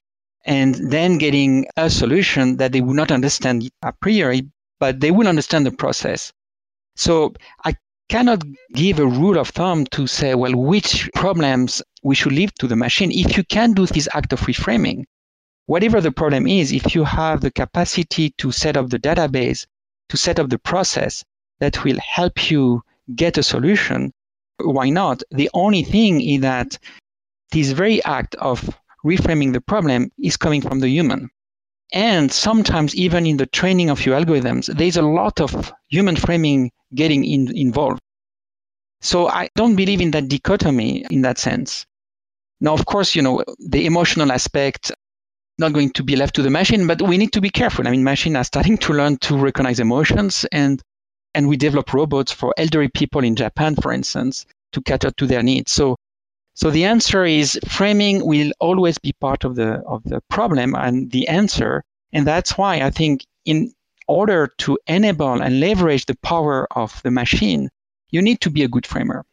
and 0.47 0.75
then 0.91 1.19
getting 1.19 1.67
a 1.77 1.91
solution 1.91 2.57
that 2.57 2.73
they 2.73 2.81
would 2.81 2.97
not 2.97 3.13
understand 3.13 3.71
a 3.83 3.93
priori, 3.93 4.49
but 4.81 5.01
they 5.01 5.11
will 5.11 5.29
understand 5.29 5.67
the 5.67 5.71
process. 5.71 6.33
So 6.97 7.35
I 7.65 7.77
cannot 8.09 8.43
give 8.75 8.99
a 8.99 9.07
rule 9.07 9.39
of 9.39 9.49
thumb 9.51 9.87
to 9.87 10.07
say, 10.07 10.35
well, 10.35 10.55
which 10.57 11.11
problems 11.15 11.83
we 12.03 12.15
should 12.15 12.33
leave 12.33 12.55
to 12.55 12.67
the 12.67 12.77
machine. 12.77 13.11
If 13.11 13.37
you 13.37 13.45
can 13.45 13.73
do 13.73 13.87
this 13.87 14.09
act 14.15 14.33
of 14.33 14.41
reframing, 14.41 15.05
whatever 15.67 16.01
the 16.01 16.13
problem 16.13 16.47
is, 16.47 16.73
if 16.73 16.95
you 16.95 17.05
have 17.05 17.41
the 17.41 17.51
capacity 17.51 18.31
to 18.39 18.53
set 18.53 18.77
up 18.77 18.91
the 18.91 18.99
database, 18.99 19.67
to 20.09 20.17
set 20.17 20.39
up 20.39 20.51
the 20.51 20.59
process 20.59 21.25
that 21.61 21.85
will 21.85 21.99
help 21.99 22.51
you 22.51 22.83
get 23.15 23.39
a 23.39 23.43
solution, 23.43 24.13
why 24.61 24.91
not? 24.91 25.23
The 25.31 25.51
only 25.55 25.83
thing 25.83 26.21
is 26.21 26.41
that 26.43 26.79
this 27.53 27.73
very 27.73 28.03
act 28.05 28.35
of 28.37 28.69
reframing 29.05 29.53
the 29.53 29.61
problem 29.61 30.11
is 30.19 30.37
coming 30.37 30.63
from 30.63 30.81
the 30.81 30.89
human. 30.89 31.31
And 31.93 32.33
sometimes, 32.33 32.95
even 32.95 33.27
in 33.27 33.37
the 33.37 33.47
training 33.47 33.91
of 33.91 34.05
your 34.05 34.19
algorithms, 34.19 34.67
there's 34.67 34.97
a 34.97 35.03
lot 35.03 35.41
of 35.41 35.73
human 35.89 36.17
framing 36.17 36.73
getting 36.95 37.25
in, 37.25 37.57
involved. 37.57 38.01
So 39.01 39.29
I 39.29 39.49
don't 39.55 39.77
believe 39.77 40.01
in 40.01 40.11
that 40.13 40.29
dichotomy 40.29 41.05
in 41.11 41.23
that 41.23 41.39
sense. 41.39 41.87
Now, 42.61 42.73
of 42.73 42.87
course, 42.87 43.15
you 43.15 43.23
know, 43.23 43.45
the 43.59 43.85
emotional 43.85 44.33
aspect 44.33 44.93
not 45.59 45.73
going 45.73 45.91
to 45.91 46.03
be 46.03 46.17
left 46.17 46.35
to 46.35 46.43
the 46.43 46.51
machine, 46.51 46.87
but 46.87 47.03
we 47.03 47.17
need 47.17 47.33
to 47.33 47.41
be 47.41 47.51
careful. 47.51 47.87
I 47.87 47.91
mean, 47.91 48.05
machines 48.05 48.37
are 48.37 48.45
starting 48.45 48.79
to 48.79 48.93
learn 48.93 49.19
to 49.19 49.37
recognize 49.37 49.81
emotions 49.81 50.45
and 50.53 50.83
and 51.37 51.49
we 51.49 51.57
develop 51.57 51.93
robots 51.93 52.31
for 52.31 52.55
elderly 52.57 52.89
people 52.89 53.25
in 53.25 53.35
Japan, 53.35 53.75
for 53.75 53.93
instance, 53.93 54.47
to 54.73 54.81
cater 54.81 55.11
to 55.11 55.27
their 55.27 55.43
needs. 55.43 55.73
So 55.73 55.97
so 56.55 56.71
the 56.71 56.85
answer 56.85 57.25
is 57.25 57.59
framing 57.69 58.25
will 58.25 58.53
always 58.61 58.99
be 58.99 59.13
part 59.13 59.45
of 59.45 59.57
the 59.57 59.83
of 59.87 60.03
the 60.05 60.21
problem 60.31 60.75
and 60.75 61.11
the 61.11 61.27
answer. 61.29 61.83
And 62.13 62.27
that's 62.27 62.57
why 62.57 62.81
I 62.81 62.91
think 62.91 63.27
in 63.45 63.73
order 64.07 64.49
to 64.59 64.79
enable 64.87 65.43
and 65.43 65.61
leverage 65.61 66.07
the 66.07 66.17
power 66.23 66.69
of 66.77 67.01
the 67.03 67.11
machine, 67.11 67.71
you 68.11 68.23
need 68.23 68.41
to 68.43 68.51
be 68.51 68.63
a 68.63 68.69
good 68.69 68.87
framer. 68.87 69.25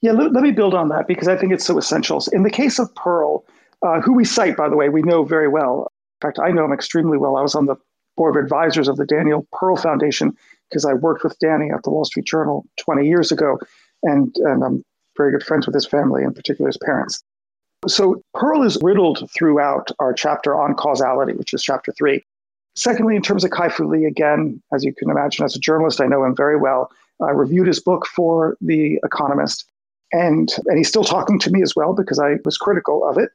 Yeah, 0.00 0.12
let, 0.12 0.32
let 0.32 0.42
me 0.42 0.52
build 0.52 0.74
on 0.74 0.88
that 0.88 1.06
because 1.08 1.28
I 1.28 1.36
think 1.36 1.52
it's 1.52 1.64
so 1.64 1.78
essential. 1.78 2.22
In 2.32 2.42
the 2.42 2.50
case 2.50 2.78
of 2.78 2.94
Pearl, 2.94 3.44
uh, 3.82 4.00
who 4.00 4.12
we 4.12 4.24
cite, 4.24 4.56
by 4.56 4.68
the 4.68 4.76
way, 4.76 4.88
we 4.88 5.02
know 5.02 5.24
very 5.24 5.48
well. 5.48 5.90
In 6.20 6.28
fact, 6.28 6.38
I 6.38 6.50
know 6.50 6.64
him 6.64 6.72
extremely 6.72 7.18
well. 7.18 7.36
I 7.36 7.42
was 7.42 7.54
on 7.54 7.66
the 7.66 7.76
board 8.16 8.36
of 8.36 8.42
advisors 8.42 8.88
of 8.88 8.96
the 8.96 9.06
Daniel 9.06 9.46
Pearl 9.52 9.76
Foundation 9.76 10.36
because 10.68 10.84
I 10.84 10.94
worked 10.94 11.24
with 11.24 11.38
Danny 11.38 11.70
at 11.70 11.82
the 11.84 11.90
Wall 11.90 12.04
Street 12.04 12.26
Journal 12.26 12.66
20 12.78 13.06
years 13.06 13.30
ago, 13.30 13.58
and, 14.02 14.34
and 14.38 14.64
I'm 14.64 14.84
very 15.16 15.32
good 15.32 15.42
friends 15.42 15.66
with 15.66 15.74
his 15.74 15.86
family, 15.86 16.22
in 16.22 16.34
particular 16.34 16.68
his 16.68 16.78
parents. 16.78 17.22
So 17.86 18.20
Pearl 18.34 18.64
is 18.64 18.76
riddled 18.82 19.30
throughout 19.30 19.90
our 20.00 20.12
chapter 20.12 20.54
on 20.54 20.74
causality, 20.74 21.34
which 21.34 21.54
is 21.54 21.62
chapter 21.62 21.92
three. 21.92 22.24
Secondly, 22.74 23.16
in 23.16 23.22
terms 23.22 23.44
of 23.44 23.50
Kai-Fu 23.50 23.88
Lee, 23.88 24.04
again, 24.04 24.60
as 24.72 24.84
you 24.84 24.92
can 24.92 25.10
imagine, 25.10 25.44
as 25.44 25.56
a 25.56 25.60
journalist, 25.60 26.00
I 26.00 26.06
know 26.06 26.24
him 26.24 26.34
very 26.34 26.56
well. 26.56 26.90
I 27.20 27.30
reviewed 27.30 27.66
his 27.66 27.80
book 27.80 28.06
for 28.06 28.56
The 28.60 29.00
Economist, 29.04 29.64
and, 30.12 30.52
and 30.66 30.78
he's 30.78 30.88
still 30.88 31.04
talking 31.04 31.38
to 31.40 31.50
me 31.50 31.62
as 31.62 31.74
well 31.74 31.92
because 31.92 32.18
I 32.18 32.36
was 32.44 32.56
critical 32.56 33.08
of 33.08 33.18
it. 33.18 33.30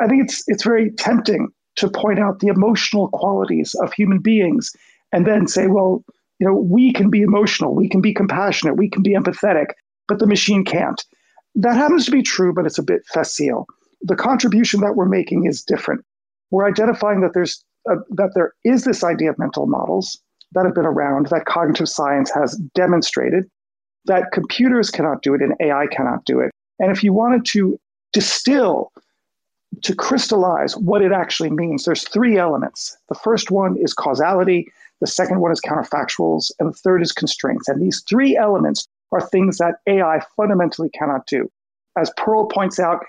I 0.00 0.06
think 0.06 0.24
it's, 0.24 0.44
it's 0.46 0.64
very 0.64 0.90
tempting 0.92 1.48
to 1.76 1.88
point 1.88 2.18
out 2.18 2.40
the 2.40 2.48
emotional 2.48 3.08
qualities 3.08 3.74
of 3.82 3.92
human 3.92 4.18
beings 4.18 4.72
and 5.12 5.26
then 5.26 5.46
say, 5.46 5.66
well, 5.66 6.04
you 6.38 6.46
know, 6.46 6.54
we 6.54 6.92
can 6.92 7.10
be 7.10 7.22
emotional, 7.22 7.74
we 7.74 7.88
can 7.88 8.00
be 8.00 8.14
compassionate, 8.14 8.76
we 8.76 8.88
can 8.88 9.02
be 9.02 9.14
empathetic, 9.14 9.66
but 10.06 10.18
the 10.18 10.26
machine 10.26 10.64
can't. 10.64 11.04
That 11.54 11.76
happens 11.76 12.04
to 12.04 12.10
be 12.10 12.22
true, 12.22 12.52
but 12.52 12.66
it's 12.66 12.78
a 12.78 12.82
bit 12.82 13.02
facile. 13.06 13.66
The 14.02 14.16
contribution 14.16 14.80
that 14.80 14.94
we're 14.94 15.08
making 15.08 15.46
is 15.46 15.62
different. 15.62 16.04
We're 16.50 16.68
identifying 16.68 17.20
that 17.22 17.34
there's 17.34 17.64
that 17.86 18.32
there 18.34 18.52
is 18.64 18.84
this 18.84 19.02
idea 19.02 19.30
of 19.30 19.38
mental 19.38 19.66
models 19.66 20.20
that 20.52 20.64
have 20.64 20.74
been 20.74 20.84
around 20.84 21.26
that 21.28 21.46
cognitive 21.46 21.88
science 21.88 22.30
has 22.32 22.60
demonstrated 22.74 23.44
that 24.04 24.32
computers 24.32 24.90
cannot 24.90 25.22
do 25.22 25.34
it 25.34 25.40
and 25.40 25.54
AI 25.60 25.86
cannot 25.86 26.24
do 26.24 26.40
it. 26.40 26.50
And 26.78 26.90
if 26.90 27.02
you 27.02 27.12
wanted 27.12 27.44
to 27.46 27.78
distill 28.12 28.92
to 29.82 29.94
crystallize 29.94 30.76
what 30.76 31.02
it 31.02 31.12
actually 31.12 31.50
means, 31.50 31.84
there's 31.84 32.06
three 32.08 32.38
elements. 32.38 32.96
The 33.08 33.14
first 33.14 33.50
one 33.50 33.76
is 33.76 33.94
causality, 33.94 34.66
the 35.00 35.06
second 35.06 35.40
one 35.40 35.52
is 35.52 35.60
counterfactuals, 35.60 36.50
and 36.58 36.68
the 36.68 36.76
third 36.76 37.02
is 37.02 37.12
constraints. 37.12 37.68
And 37.68 37.80
these 37.80 38.02
three 38.08 38.36
elements 38.36 38.88
are 39.12 39.20
things 39.20 39.58
that 39.58 39.76
AI 39.86 40.20
fundamentally 40.36 40.90
cannot 40.90 41.26
do. 41.26 41.50
As 41.96 42.10
Pearl 42.16 42.46
points 42.46 42.78
out, 42.78 43.04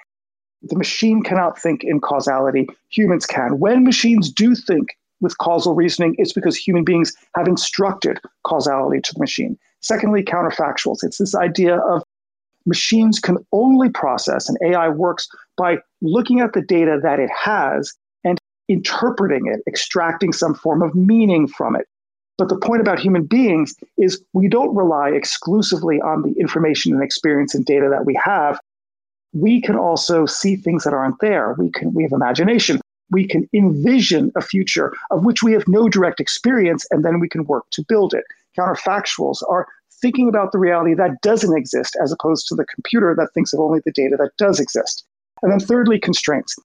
the 0.61 0.75
machine 0.75 1.23
cannot 1.23 1.59
think 1.59 1.83
in 1.83 1.99
causality, 1.99 2.67
humans 2.89 3.25
can. 3.25 3.59
When 3.59 3.83
machines 3.83 4.31
do 4.31 4.55
think 4.55 4.89
with 5.21 5.37
causal 5.37 5.73
reasoning, 5.73 6.15
it's 6.17 6.33
because 6.33 6.55
human 6.55 6.83
beings 6.83 7.13
have 7.35 7.47
instructed 7.47 8.19
causality 8.43 9.01
to 9.01 9.13
the 9.13 9.19
machine. 9.19 9.57
Secondly, 9.81 10.23
counterfactuals. 10.23 10.97
It's 11.03 11.17
this 11.17 11.35
idea 11.35 11.77
of 11.77 12.03
machines 12.65 13.19
can 13.19 13.37
only 13.51 13.89
process, 13.89 14.49
and 14.49 14.57
AI 14.63 14.89
works 14.89 15.27
by 15.57 15.77
looking 16.01 16.39
at 16.39 16.53
the 16.53 16.61
data 16.61 16.99
that 17.01 17.19
it 17.19 17.29
has 17.31 17.93
and 18.23 18.39
interpreting 18.67 19.47
it, 19.47 19.61
extracting 19.67 20.33
some 20.33 20.53
form 20.53 20.81
of 20.81 20.95
meaning 20.95 21.47
from 21.47 21.75
it. 21.75 21.87
But 22.37 22.47
the 22.47 22.57
point 22.57 22.79
about 22.79 22.99
human 22.99 23.25
beings 23.25 23.75
is 23.97 24.23
we 24.33 24.47
don't 24.47 24.73
rely 24.73 25.09
exclusively 25.09 25.99
on 25.99 26.21
the 26.21 26.33
information 26.39 26.93
and 26.93 27.03
experience 27.03 27.53
and 27.53 27.65
data 27.65 27.89
that 27.91 28.05
we 28.05 28.17
have. 28.23 28.59
We 29.33 29.61
can 29.61 29.75
also 29.75 30.25
see 30.25 30.55
things 30.55 30.85
that 30.85 30.93
aren't 30.93 31.19
there. 31.19 31.55
We 31.59 31.69
can 31.69 31.93
we 31.93 32.03
have 32.03 32.13
imagination. 32.13 32.79
We 33.11 33.27
can 33.27 33.49
envision 33.53 34.31
a 34.35 34.41
future 34.41 34.93
of 35.11 35.25
which 35.25 35.43
we 35.43 35.51
have 35.51 35.67
no 35.67 35.89
direct 35.89 36.19
experience, 36.19 36.85
and 36.91 37.03
then 37.03 37.19
we 37.19 37.27
can 37.27 37.43
work 37.43 37.65
to 37.71 37.83
build 37.89 38.13
it. 38.13 38.23
Counterfactuals 38.57 39.39
are 39.49 39.67
thinking 40.01 40.29
about 40.29 40.53
the 40.53 40.59
reality 40.59 40.93
that 40.93 41.19
doesn't 41.21 41.57
exist 41.57 41.97
as 42.01 42.11
opposed 42.11 42.47
to 42.47 42.55
the 42.55 42.65
computer 42.65 43.13
that 43.15 43.33
thinks 43.33 43.51
of 43.51 43.59
only 43.59 43.81
the 43.83 43.91
data 43.91 44.15
that 44.17 44.31
does 44.37 44.59
exist. 44.59 45.05
And 45.41 45.51
then 45.51 45.59
thirdly, 45.59 45.99
constraints. 45.99 46.55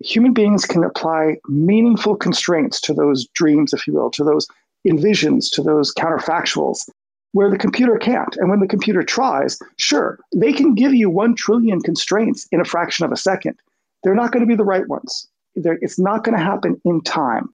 Human 0.00 0.32
beings 0.32 0.64
can 0.64 0.84
apply 0.84 1.36
meaningful 1.48 2.16
constraints 2.16 2.80
to 2.82 2.92
those 2.92 3.26
dreams, 3.34 3.72
if 3.72 3.86
you 3.86 3.94
will, 3.94 4.10
to 4.10 4.24
those 4.24 4.46
envisions 4.86 5.50
to 5.52 5.62
those 5.62 5.94
counterfactuals 5.94 6.88
where 7.32 7.50
the 7.50 7.58
computer 7.58 7.96
can't. 7.96 8.36
And 8.36 8.50
when 8.50 8.60
the 8.60 8.66
computer 8.66 9.02
tries, 9.02 9.58
sure, 9.76 10.18
they 10.34 10.52
can 10.52 10.74
give 10.74 10.92
you 10.92 11.08
1 11.08 11.34
trillion 11.36 11.80
constraints 11.80 12.46
in 12.52 12.60
a 12.60 12.64
fraction 12.64 13.04
of 13.04 13.12
a 13.12 13.16
second. 13.16 13.58
They're 14.02 14.14
not 14.14 14.32
going 14.32 14.42
to 14.42 14.46
be 14.46 14.56
the 14.56 14.64
right 14.64 14.86
ones. 14.88 15.28
They're, 15.54 15.78
it's 15.80 15.98
not 15.98 16.24
going 16.24 16.36
to 16.36 16.44
happen 16.44 16.80
in 16.84 17.00
time. 17.02 17.48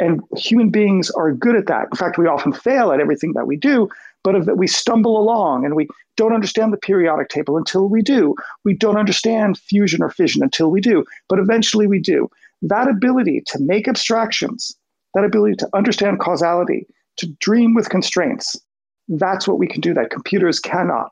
And 0.00 0.22
human 0.36 0.70
beings 0.70 1.10
are 1.10 1.32
good 1.32 1.56
at 1.56 1.66
that. 1.66 1.88
In 1.92 1.96
fact, 1.96 2.18
we 2.18 2.26
often 2.26 2.52
fail 2.52 2.92
at 2.92 3.00
everything 3.00 3.32
that 3.34 3.46
we 3.46 3.56
do, 3.56 3.88
but 4.24 4.34
if 4.34 4.46
we 4.56 4.66
stumble 4.66 5.20
along 5.20 5.64
and 5.64 5.76
we 5.76 5.86
don't 6.16 6.32
understand 6.32 6.72
the 6.72 6.78
periodic 6.78 7.28
table 7.28 7.56
until 7.56 7.88
we 7.88 8.02
do. 8.02 8.34
We 8.64 8.74
don't 8.74 8.96
understand 8.96 9.58
fusion 9.58 10.02
or 10.02 10.10
fission 10.10 10.42
until 10.42 10.70
we 10.70 10.80
do, 10.80 11.04
but 11.28 11.38
eventually 11.38 11.86
we 11.86 12.00
do. 12.00 12.28
That 12.62 12.88
ability 12.88 13.42
to 13.48 13.58
make 13.60 13.86
abstractions 13.86 14.76
that 15.14 15.24
ability 15.24 15.56
to 15.56 15.68
understand 15.74 16.20
causality, 16.20 16.86
to 17.16 17.26
dream 17.40 17.74
with 17.74 17.88
constraints. 17.88 18.60
That's 19.08 19.48
what 19.48 19.58
we 19.58 19.66
can 19.66 19.80
do 19.80 19.94
that 19.94 20.10
computers 20.10 20.60
cannot. 20.60 21.10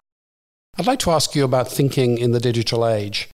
I'd 0.78 0.86
like 0.86 0.98
to 1.00 1.10
ask 1.10 1.34
you 1.34 1.44
about 1.44 1.70
thinking 1.70 2.18
in 2.18 2.32
the 2.32 2.40
digital 2.40 2.86
age. 2.86 3.28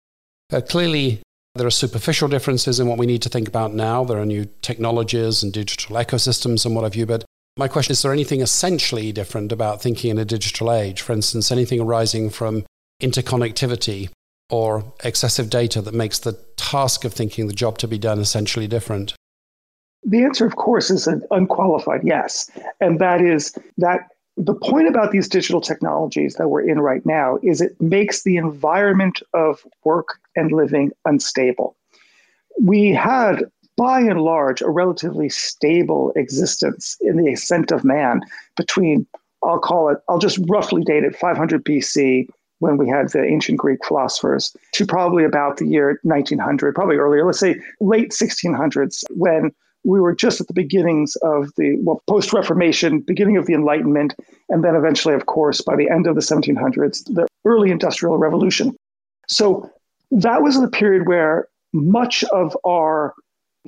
Uh, 0.52 0.60
clearly, 0.60 1.20
there 1.54 1.66
are 1.66 1.70
superficial 1.70 2.28
differences 2.28 2.80
in 2.80 2.86
what 2.86 2.98
we 2.98 3.06
need 3.06 3.22
to 3.22 3.28
think 3.28 3.48
about 3.48 3.72
now. 3.72 4.04
There 4.04 4.18
are 4.18 4.26
new 4.26 4.46
technologies 4.62 5.42
and 5.42 5.52
digital 5.52 5.96
ecosystems 5.96 6.66
and 6.66 6.74
what 6.74 6.84
have 6.84 6.94
you. 6.94 7.06
But 7.06 7.24
my 7.58 7.68
question 7.68 7.92
is 7.92 8.02
there 8.02 8.12
anything 8.12 8.40
essentially 8.40 9.12
different 9.12 9.50
about 9.50 9.82
thinking 9.82 10.12
in 10.12 10.18
a 10.18 10.24
digital 10.24 10.72
age? 10.72 11.02
For 11.02 11.12
instance, 11.12 11.50
anything 11.50 11.80
arising 11.80 12.30
from 12.30 12.64
interconnectivity 13.02 14.10
or 14.48 14.84
excessive 15.04 15.50
data 15.50 15.82
that 15.82 15.92
makes 15.92 16.20
the 16.20 16.32
task 16.56 17.04
of 17.04 17.12
thinking 17.12 17.48
the 17.48 17.52
job 17.52 17.76
to 17.78 17.88
be 17.88 17.98
done 17.98 18.20
essentially 18.20 18.68
different? 18.68 19.14
The 20.04 20.22
answer, 20.22 20.46
of 20.46 20.56
course, 20.56 20.90
is 20.90 21.08
an 21.08 21.22
unqualified 21.32 22.02
yes. 22.04 22.48
And 22.80 23.00
that 23.00 23.20
is 23.20 23.52
that 23.76 24.08
the 24.36 24.54
point 24.54 24.86
about 24.86 25.10
these 25.10 25.28
digital 25.28 25.60
technologies 25.60 26.36
that 26.36 26.48
we're 26.48 26.62
in 26.62 26.80
right 26.80 27.04
now 27.04 27.38
is 27.42 27.60
it 27.60 27.78
makes 27.80 28.22
the 28.22 28.36
environment 28.36 29.20
of 29.34 29.66
work 29.84 30.20
and 30.36 30.52
living 30.52 30.92
unstable. 31.04 31.76
We 32.60 32.90
had, 32.90 33.42
by 33.78 34.00
and 34.00 34.20
large, 34.20 34.60
a 34.60 34.68
relatively 34.68 35.28
stable 35.28 36.12
existence 36.16 36.96
in 37.00 37.16
the 37.16 37.32
ascent 37.32 37.70
of 37.70 37.84
man 37.84 38.20
between, 38.56 39.06
I'll 39.44 39.60
call 39.60 39.88
it, 39.88 39.98
I'll 40.08 40.18
just 40.18 40.40
roughly 40.48 40.82
date 40.82 41.04
it 41.04 41.16
500 41.16 41.64
BC 41.64 42.28
when 42.58 42.76
we 42.76 42.88
had 42.88 43.10
the 43.10 43.22
ancient 43.22 43.58
Greek 43.58 43.78
philosophers 43.86 44.54
to 44.72 44.84
probably 44.84 45.24
about 45.24 45.58
the 45.58 45.66
year 45.66 46.00
1900, 46.02 46.74
probably 46.74 46.96
earlier, 46.96 47.24
let's 47.24 47.38
say 47.38 47.56
late 47.80 48.10
1600s, 48.10 49.04
when 49.10 49.52
we 49.84 50.00
were 50.00 50.14
just 50.14 50.40
at 50.40 50.48
the 50.48 50.54
beginnings 50.54 51.14
of 51.22 51.52
the 51.56 51.78
well, 51.84 52.02
post 52.08 52.32
Reformation, 52.32 52.98
beginning 53.00 53.36
of 53.36 53.46
the 53.46 53.54
Enlightenment, 53.54 54.12
and 54.48 54.64
then 54.64 54.74
eventually, 54.74 55.14
of 55.14 55.26
course, 55.26 55.60
by 55.60 55.76
the 55.76 55.88
end 55.88 56.08
of 56.08 56.16
the 56.16 56.20
1700s, 56.20 57.04
the 57.14 57.28
early 57.44 57.70
Industrial 57.70 58.18
Revolution. 58.18 58.74
So 59.28 59.70
that 60.10 60.42
was 60.42 60.60
the 60.60 60.68
period 60.68 61.06
where 61.06 61.46
much 61.72 62.24
of 62.32 62.56
our 62.66 63.14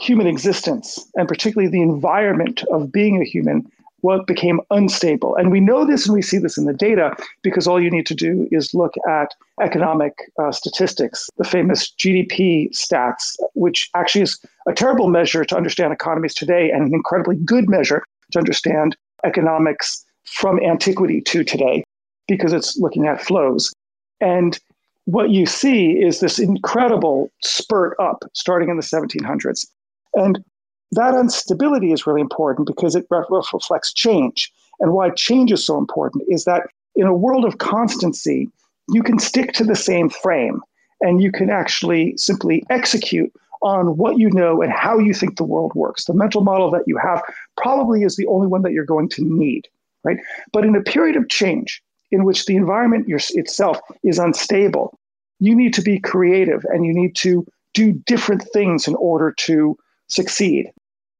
human 0.00 0.26
existence, 0.26 1.06
and 1.14 1.28
particularly 1.28 1.70
the 1.70 1.82
environment 1.82 2.64
of 2.72 2.90
being 2.90 3.20
a 3.20 3.24
human, 3.24 3.70
what 4.00 4.26
became 4.26 4.60
unstable. 4.70 5.36
And 5.36 5.50
we 5.50 5.60
know 5.60 5.84
this 5.84 6.06
and 6.06 6.14
we 6.14 6.22
see 6.22 6.38
this 6.38 6.56
in 6.56 6.64
the 6.64 6.72
data 6.72 7.14
because 7.42 7.66
all 7.66 7.82
you 7.82 7.90
need 7.90 8.06
to 8.06 8.14
do 8.14 8.48
is 8.50 8.72
look 8.72 8.94
at 9.08 9.34
economic 9.62 10.14
uh, 10.42 10.52
statistics, 10.52 11.28
the 11.36 11.44
famous 11.44 11.92
GDP 11.98 12.70
stats, 12.70 13.36
which 13.54 13.90
actually 13.94 14.22
is 14.22 14.40
a 14.66 14.72
terrible 14.72 15.08
measure 15.08 15.44
to 15.44 15.56
understand 15.56 15.92
economies 15.92 16.34
today 16.34 16.70
and 16.70 16.88
an 16.88 16.94
incredibly 16.94 17.36
good 17.36 17.68
measure 17.68 18.02
to 18.32 18.38
understand 18.38 18.96
economics 19.24 20.04
from 20.24 20.60
antiquity 20.62 21.20
to 21.20 21.44
today 21.44 21.84
because 22.26 22.52
it's 22.52 22.78
looking 22.78 23.06
at 23.06 23.20
flows. 23.20 23.72
And 24.20 24.58
what 25.04 25.30
you 25.30 25.46
see 25.46 25.92
is 25.92 26.20
this 26.20 26.38
incredible 26.38 27.30
spurt 27.42 27.96
up 27.98 28.22
starting 28.32 28.68
in 28.68 28.76
the 28.76 28.82
1700s. 28.82 29.66
And 30.14 30.44
that 30.92 31.14
instability 31.14 31.92
is 31.92 32.06
really 32.06 32.20
important 32.20 32.66
because 32.66 32.96
it 32.96 33.06
reflects 33.10 33.92
change. 33.92 34.50
And 34.80 34.92
why 34.92 35.10
change 35.10 35.52
is 35.52 35.64
so 35.64 35.78
important 35.78 36.24
is 36.28 36.44
that 36.44 36.62
in 36.96 37.06
a 37.06 37.14
world 37.14 37.44
of 37.44 37.58
constancy, 37.58 38.48
you 38.88 39.02
can 39.02 39.18
stick 39.18 39.52
to 39.52 39.64
the 39.64 39.76
same 39.76 40.10
frame 40.10 40.60
and 41.00 41.22
you 41.22 41.30
can 41.30 41.50
actually 41.50 42.16
simply 42.16 42.64
execute 42.70 43.32
on 43.62 43.96
what 43.96 44.18
you 44.18 44.30
know 44.30 44.62
and 44.62 44.72
how 44.72 44.98
you 44.98 45.14
think 45.14 45.36
the 45.36 45.44
world 45.44 45.72
works. 45.74 46.06
The 46.06 46.14
mental 46.14 46.40
model 46.40 46.70
that 46.70 46.84
you 46.86 46.98
have 46.98 47.22
probably 47.56 48.02
is 48.02 48.16
the 48.16 48.26
only 48.26 48.46
one 48.46 48.62
that 48.62 48.72
you're 48.72 48.84
going 48.84 49.08
to 49.10 49.22
need, 49.22 49.68
right? 50.02 50.16
But 50.52 50.64
in 50.64 50.74
a 50.74 50.82
period 50.82 51.16
of 51.16 51.28
change 51.28 51.82
in 52.10 52.24
which 52.24 52.46
the 52.46 52.56
environment 52.56 53.06
itself 53.08 53.78
is 54.02 54.18
unstable, 54.18 54.98
you 55.38 55.54
need 55.54 55.74
to 55.74 55.82
be 55.82 56.00
creative 56.00 56.64
and 56.70 56.84
you 56.84 56.92
need 56.92 57.14
to 57.16 57.46
do 57.74 57.92
different 58.06 58.42
things 58.52 58.88
in 58.88 58.94
order 58.96 59.32
to 59.38 59.76
succeed. 60.10 60.70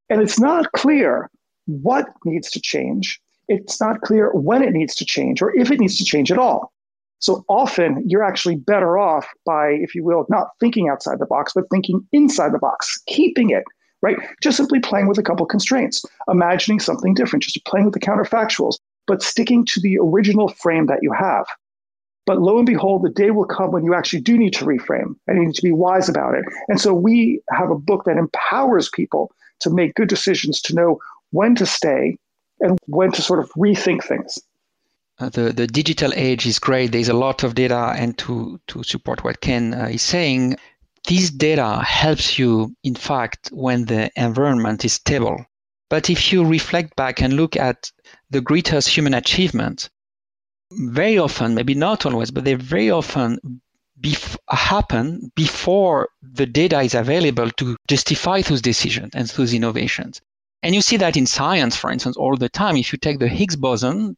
And 0.09 0.20
it's 0.20 0.38
not 0.38 0.73
clear 0.73 1.30
what 1.66 2.09
needs 2.25 2.50
to 2.50 2.61
change. 2.61 3.20
It's 3.49 3.80
not 3.80 4.00
clear 4.02 4.30
when 4.32 4.62
it 4.62 4.73
needs 4.73 4.94
to 4.97 5.04
change 5.04 5.42
or 5.42 5.56
if 5.56 5.70
it 5.70 5.80
needs 5.80 5.97
to 5.99 6.04
change 6.04 6.30
at 6.30 6.38
all. 6.38 6.73
So 7.18 7.44
often 7.49 8.02
you're 8.06 8.25
actually 8.25 8.56
better 8.56 8.99
off 8.99 9.26
by, 9.44 9.70
if 9.80 9.94
you 9.94 10.04
will, 10.04 10.25
not 10.30 10.49
thinking 10.59 10.88
outside 10.88 11.18
the 11.18 11.26
box, 11.26 11.52
but 11.54 11.64
thinking 11.70 12.06
inside 12.12 12.52
the 12.52 12.59
box, 12.59 13.00
keeping 13.06 13.50
it 13.50 13.64
right? 14.02 14.16
Just 14.42 14.56
simply 14.56 14.80
playing 14.80 15.06
with 15.06 15.18
a 15.18 15.23
couple 15.23 15.44
constraints, 15.47 16.04
imagining 16.28 16.80
something 16.80 17.14
different, 17.14 17.42
just 17.42 17.62
playing 17.66 17.85
with 17.85 17.94
the 17.94 18.00
counterfactuals, 18.00 18.76
but 19.06 19.23
sticking 19.23 19.64
to 19.66 19.80
the 19.80 19.99
original 19.99 20.49
frame 20.49 20.87
that 20.87 21.00
you 21.02 21.12
have. 21.12 21.44
But 22.26 22.40
lo 22.40 22.58
and 22.58 22.66
behold, 22.66 23.02
the 23.02 23.10
day 23.10 23.30
will 23.30 23.46
come 23.46 23.72
when 23.72 23.84
you 23.84 23.94
actually 23.94 24.20
do 24.20 24.36
need 24.36 24.52
to 24.54 24.64
reframe 24.64 25.14
and 25.26 25.38
you 25.38 25.46
need 25.46 25.54
to 25.54 25.62
be 25.62 25.72
wise 25.72 26.08
about 26.08 26.34
it. 26.34 26.44
And 26.68 26.80
so 26.80 26.94
we 26.94 27.40
have 27.50 27.70
a 27.70 27.78
book 27.78 28.04
that 28.04 28.18
empowers 28.18 28.88
people 28.90 29.32
to 29.60 29.70
make 29.70 29.94
good 29.94 30.08
decisions, 30.08 30.60
to 30.62 30.74
know 30.74 30.98
when 31.30 31.54
to 31.56 31.66
stay 31.66 32.16
and 32.60 32.78
when 32.86 33.10
to 33.12 33.22
sort 33.22 33.40
of 33.40 33.50
rethink 33.52 34.04
things. 34.04 34.38
Uh, 35.18 35.28
the, 35.28 35.52
the 35.52 35.66
digital 35.66 36.12
age 36.14 36.46
is 36.46 36.58
great. 36.58 36.92
There's 36.92 37.08
a 37.08 37.14
lot 37.14 37.42
of 37.42 37.54
data, 37.54 37.92
and 37.96 38.16
to, 38.18 38.58
to 38.68 38.82
support 38.82 39.22
what 39.22 39.42
Ken 39.42 39.74
uh, 39.74 39.88
is 39.90 40.02
saying, 40.02 40.56
this 41.06 41.30
data 41.30 41.82
helps 41.82 42.38
you, 42.38 42.74
in 42.84 42.94
fact, 42.94 43.50
when 43.52 43.84
the 43.84 44.10
environment 44.16 44.84
is 44.84 44.94
stable. 44.94 45.44
But 45.90 46.08
if 46.08 46.32
you 46.32 46.44
reflect 46.44 46.96
back 46.96 47.20
and 47.20 47.34
look 47.34 47.56
at 47.56 47.90
the 48.30 48.40
greatest 48.40 48.88
human 48.88 49.12
achievement, 49.12 49.90
very 50.72 51.18
often, 51.18 51.54
maybe 51.54 51.74
not 51.74 52.06
always, 52.06 52.30
but 52.30 52.44
they 52.44 52.54
very 52.54 52.90
often 52.90 53.60
happen 54.48 55.30
before 55.34 56.08
the 56.22 56.46
data 56.46 56.80
is 56.80 56.94
available 56.94 57.50
to 57.50 57.76
justify 57.88 58.40
those 58.40 58.62
decisions 58.62 59.10
and 59.14 59.28
those 59.28 59.52
innovations. 59.52 60.20
And 60.62 60.74
you 60.74 60.82
see 60.82 60.96
that 60.98 61.16
in 61.16 61.26
science, 61.26 61.76
for 61.76 61.90
instance, 61.90 62.16
all 62.16 62.36
the 62.36 62.48
time. 62.48 62.76
If 62.76 62.92
you 62.92 62.98
take 62.98 63.18
the 63.18 63.28
Higgs 63.28 63.56
boson, 63.56 64.16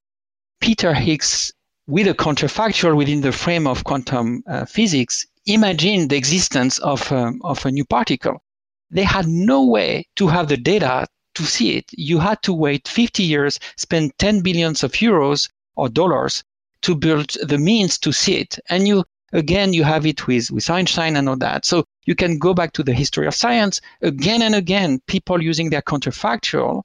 Peter 0.61 0.95
Higgs, 0.95 1.53
with 1.87 2.07
a 2.07 2.15
counterfactual 2.15 2.97
within 2.97 3.23
the 3.23 3.33
frame 3.33 3.67
of 3.67 3.85
quantum 3.85 4.43
uh, 4.47 4.65
physics, 4.65 5.27
imagined 5.47 6.11
the 6.11 6.17
existence 6.17 6.79
of, 6.79 7.11
um, 7.11 7.41
of 7.43 7.65
a 7.67 7.73
new 7.73 7.85
particle. 7.85 8.43
They 8.91 9.03
had 9.03 9.27
no 9.27 9.65
way 9.65 10.07
to 10.17 10.29
have 10.29 10.49
the 10.49 10.57
data 10.57 11.07
to 11.35 11.45
see 11.45 11.77
it. 11.77 11.87
You 11.93 12.19
had 12.19 12.43
to 12.43 12.53
wait 12.53 12.87
50 12.87 13.23
years, 13.23 13.59
spend 13.77 14.13
10 14.19 14.43
billions 14.43 14.85
of 14.85 14.93
euros 14.93 15.49
or 15.77 15.89
dollars 15.89 16.43
to 16.83 16.95
build 16.95 17.31
the 17.43 17.59
means 17.59 17.99
to 17.99 18.13
see 18.13 18.37
it. 18.37 18.59
And 18.69 18.87
you 18.87 19.05
again 19.33 19.73
you 19.73 19.85
have 19.85 20.05
it 20.05 20.27
with, 20.27 20.51
with 20.51 20.69
Einstein 20.69 21.17
and 21.17 21.29
all 21.29 21.37
that. 21.37 21.65
So 21.65 21.85
you 22.05 22.15
can 22.15 22.39
go 22.39 22.55
back 22.55 22.73
to 22.73 22.83
the 22.83 22.93
history 22.93 23.27
of 23.27 23.35
science 23.35 23.81
again 24.01 24.43
and 24.43 24.55
again, 24.55 25.01
people 25.07 25.43
using 25.43 25.71
their 25.71 25.83
counterfactual 25.83 26.83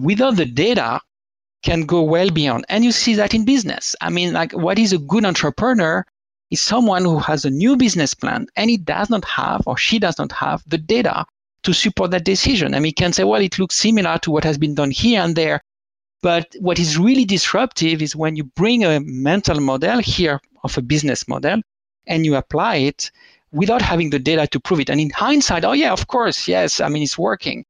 without 0.00 0.36
the 0.36 0.46
data 0.46 1.00
can 1.62 1.82
go 1.82 2.02
well 2.02 2.30
beyond. 2.30 2.64
And 2.68 2.84
you 2.84 2.92
see 2.92 3.14
that 3.14 3.34
in 3.34 3.44
business. 3.44 3.96
I 4.00 4.10
mean, 4.10 4.32
like 4.32 4.52
what 4.52 4.78
is 4.78 4.92
a 4.92 4.98
good 4.98 5.24
entrepreneur 5.24 6.04
is 6.50 6.60
someone 6.60 7.04
who 7.04 7.18
has 7.18 7.44
a 7.44 7.50
new 7.50 7.76
business 7.76 8.14
plan 8.14 8.46
and 8.56 8.70
he 8.70 8.76
does 8.76 9.10
not 9.10 9.24
have 9.24 9.62
or 9.66 9.76
she 9.76 9.98
does 9.98 10.18
not 10.18 10.32
have 10.32 10.62
the 10.66 10.78
data 10.78 11.26
to 11.64 11.72
support 11.72 12.12
that 12.12 12.24
decision. 12.24 12.72
Mean, 12.72 12.84
he 12.84 12.92
can 12.92 13.12
say, 13.12 13.24
well, 13.24 13.40
it 13.40 13.58
looks 13.58 13.74
similar 13.74 14.18
to 14.18 14.30
what 14.30 14.44
has 14.44 14.56
been 14.56 14.74
done 14.74 14.92
here 14.92 15.20
and 15.20 15.34
there, 15.34 15.60
but 16.22 16.54
what 16.60 16.78
is 16.78 16.98
really 16.98 17.24
disruptive 17.24 18.02
is 18.02 18.16
when 18.16 18.36
you 18.36 18.44
bring 18.44 18.84
a 18.84 19.00
mental 19.00 19.60
model 19.60 19.98
here 19.98 20.40
of 20.64 20.76
a 20.76 20.82
business 20.82 21.28
model 21.28 21.60
and 22.06 22.24
you 22.24 22.34
apply 22.36 22.76
it 22.76 23.10
without 23.52 23.82
having 23.82 24.10
the 24.10 24.18
data 24.18 24.46
to 24.48 24.60
prove 24.60 24.80
it. 24.80 24.90
And 24.90 25.00
in 25.00 25.10
hindsight, 25.10 25.64
oh, 25.64 25.72
yeah, 25.72 25.92
of 25.92 26.08
course, 26.08 26.48
yes, 26.48 26.80
I 26.80 26.88
mean, 26.88 27.02
it's 27.02 27.18
working. 27.18 27.64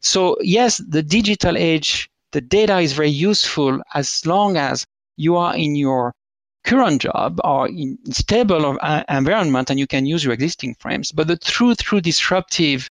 So, 0.00 0.36
yes, 0.40 0.78
the 0.78 1.02
digital 1.02 1.56
age, 1.56 2.10
the 2.32 2.40
data 2.40 2.78
is 2.78 2.92
very 2.92 3.10
useful 3.10 3.80
as 3.94 4.24
long 4.24 4.56
as 4.56 4.86
you 5.16 5.36
are 5.36 5.54
in 5.54 5.76
your 5.76 6.14
current 6.64 7.02
job 7.02 7.40
or 7.44 7.68
in 7.68 7.98
stable 8.10 8.78
uh, 8.80 9.02
environment 9.08 9.70
and 9.70 9.78
you 9.78 9.86
can 9.86 10.06
use 10.06 10.24
your 10.24 10.32
existing 10.32 10.74
frames. 10.78 11.12
But 11.12 11.28
the 11.28 11.36
true, 11.36 11.74
true 11.74 12.00
disruptive 12.00 12.88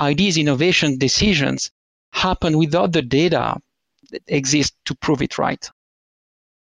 ideas, 0.00 0.36
innovation, 0.36 0.98
decisions 0.98 1.70
happen 2.12 2.58
without 2.58 2.92
the 2.92 3.02
data 3.02 3.56
exist 4.26 4.74
to 4.86 4.94
prove 4.96 5.22
it 5.22 5.38
right. 5.38 5.70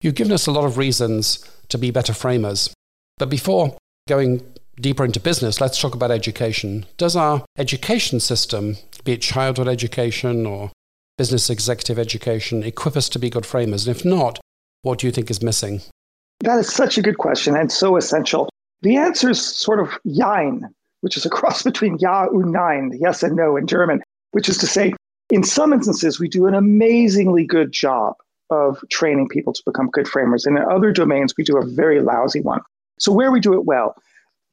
You've 0.02 0.16
given 0.16 0.34
us 0.34 0.48
a 0.48 0.52
lot 0.52 0.66
of 0.66 0.78
reasons 0.78 1.50
to 1.70 1.78
be 1.78 1.92
better 1.92 2.14
framers. 2.14 2.74
But 3.18 3.30
before 3.30 3.78
going 4.08 4.42
deeper 4.76 5.06
into 5.06 5.20
business, 5.20 5.62
let's 5.62 5.80
talk 5.80 5.96
about 5.96 6.12
education. 6.12 6.86
Does 6.98 7.16
our 7.16 7.46
education 7.58 8.20
system, 8.20 8.78
be 9.04 9.14
it 9.14 9.22
childhood 9.22 9.68
education 9.68 10.46
or 10.46 10.72
business 11.18 11.50
executive 11.50 12.00
education, 12.00 12.64
equip 12.64 12.98
us 12.98 13.08
to 13.10 13.20
be 13.20 13.30
good 13.30 13.46
framers? 13.46 13.88
And 13.88 13.96
if 13.96 14.04
not, 14.04 14.40
what 14.82 15.00
do 15.00 15.08
you 15.08 15.12
think 15.12 15.32
is 15.32 15.42
missing? 15.42 15.82
That 16.42 16.60
is 16.60 16.74
such 16.74 16.98
a 16.98 17.02
good 17.02 17.18
question 17.18 17.56
and 17.56 17.72
so 17.72 17.96
essential. 17.96 18.50
The 18.82 18.98
answer 18.98 19.30
is 19.30 19.42
sort 19.44 19.80
of 19.80 19.98
Jein, 20.06 20.68
which 21.02 21.16
is 21.16 21.26
a 21.26 21.30
cross 21.30 21.64
between 21.72 21.98
Ja 22.00 22.26
und 22.26 22.52
Nein, 22.52 22.92
yes 23.00 23.24
and 23.24 23.36
no 23.36 23.56
in 23.56 23.68
German, 23.68 24.02
which 24.32 24.50
is 24.50 24.58
to 24.58 24.68
say, 24.68 24.94
in 25.34 25.44
some 25.44 25.74
instances, 25.74 26.20
we 26.20 26.28
do 26.28 26.46
an 26.46 26.54
amazingly 26.54 27.44
good 27.44 27.72
job 27.72 28.14
of 28.52 28.78
training 28.92 29.28
people 29.30 29.52
to 29.52 29.64
become 29.66 29.90
good 29.92 30.08
framers. 30.08 30.46
And 30.46 30.60
in 30.60 30.64
other 30.64 30.92
domains, 30.92 31.34
we 31.36 31.44
do 31.44 31.58
a 31.58 31.66
very 31.66 32.02
lousy 32.02 32.40
one. 32.40 32.62
So, 33.00 33.12
where 33.12 33.32
we 33.32 33.40
do 33.40 33.56
it 33.56 33.66
well, 33.66 33.96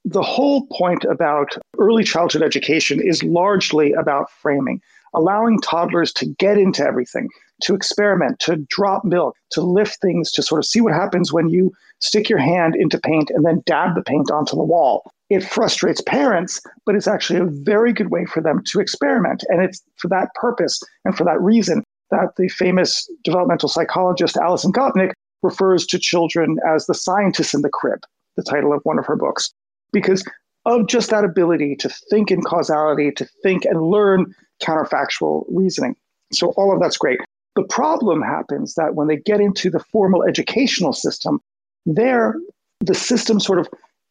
the 0.07 0.23
whole 0.23 0.67
point 0.69 1.05
about 1.05 1.55
early 1.79 2.03
childhood 2.03 2.43
education 2.43 2.99
is 2.99 3.23
largely 3.23 3.93
about 3.93 4.31
framing, 4.31 4.81
allowing 5.13 5.61
toddlers 5.61 6.15
to 6.15 6.25
get 6.39 6.57
into 6.57 6.83
everything, 6.83 7.29
to 7.65 7.75
experiment, 7.75 8.39
to 8.41 8.57
drop 8.71 9.05
milk, 9.05 9.37
to 9.51 9.61
lift 9.61 9.99
things, 10.01 10.33
to 10.33 10.43
sort 10.43 10.61
of 10.61 10.65
see 10.65 10.81
what 10.81 10.95
happens 10.95 11.31
when 11.31 11.51
you 11.51 11.73
stick 11.99 12.31
your 12.31 12.39
hand 12.39 12.75
into 12.75 12.99
paint 12.99 13.29
and 13.29 13.45
then 13.45 13.63
dab 13.67 13.95
the 13.95 14.03
paint 14.03 14.31
onto 14.31 14.57
the 14.57 14.65
wall 14.65 15.13
it 15.31 15.45
frustrates 15.45 16.03
parents, 16.03 16.61
but 16.85 16.95
it's 16.95 17.07
actually 17.07 17.39
a 17.39 17.45
very 17.47 17.93
good 17.93 18.11
way 18.11 18.25
for 18.25 18.43
them 18.43 18.63
to 18.67 18.81
experiment. 18.81 19.45
And 19.49 19.63
it's 19.63 19.83
for 19.97 20.09
that 20.09 20.35
purpose 20.35 20.81
and 21.05 21.17
for 21.17 21.25
that 21.25 21.41
reason 21.41 21.85
that 22.11 22.35
the 22.37 22.49
famous 22.49 23.09
developmental 23.23 23.69
psychologist 23.69 24.37
Alison 24.37 24.73
Gopnik 24.73 25.13
refers 25.43 25.87
to 25.87 25.99
children 25.99 26.59
as 26.69 26.87
the 26.87 26.95
scientists 26.95 27.55
in 27.55 27.63
the 27.63 27.71
crib, 27.71 28.01
the 28.37 28.43
title 28.43 28.73
of 28.73 28.81
one 28.83 28.99
of 28.99 29.07
her 29.07 29.17
books, 29.17 29.51
because 29.93 30.25
of 30.67 30.89
just 30.89 31.11
that 31.11 31.25
ability 31.25 31.77
to 31.77 31.89
think 32.11 32.31
in 32.31 32.43
causality, 32.43 33.13
to 33.13 33.27
think 33.43 33.65
and 33.65 33.83
learn 33.83 34.35
counterfactual 34.61 35.45
reasoning. 35.49 35.97
So 36.33 36.49
all 36.57 36.73
of 36.75 36.81
that's 36.81 36.99
great. 36.99 37.21
The 37.57 37.65
problem 37.65 38.21
happens 38.21 38.75
that 38.75 38.95
when 38.95 39.07
they 39.07 39.17
get 39.17 39.41
into 39.41 39.71
the 39.71 39.81
formal 39.81 40.25
educational 40.25 40.93
system, 40.93 41.41
there 41.87 42.35
the 42.81 42.95
system 42.95 43.41
sort 43.41 43.59
of 43.59 43.69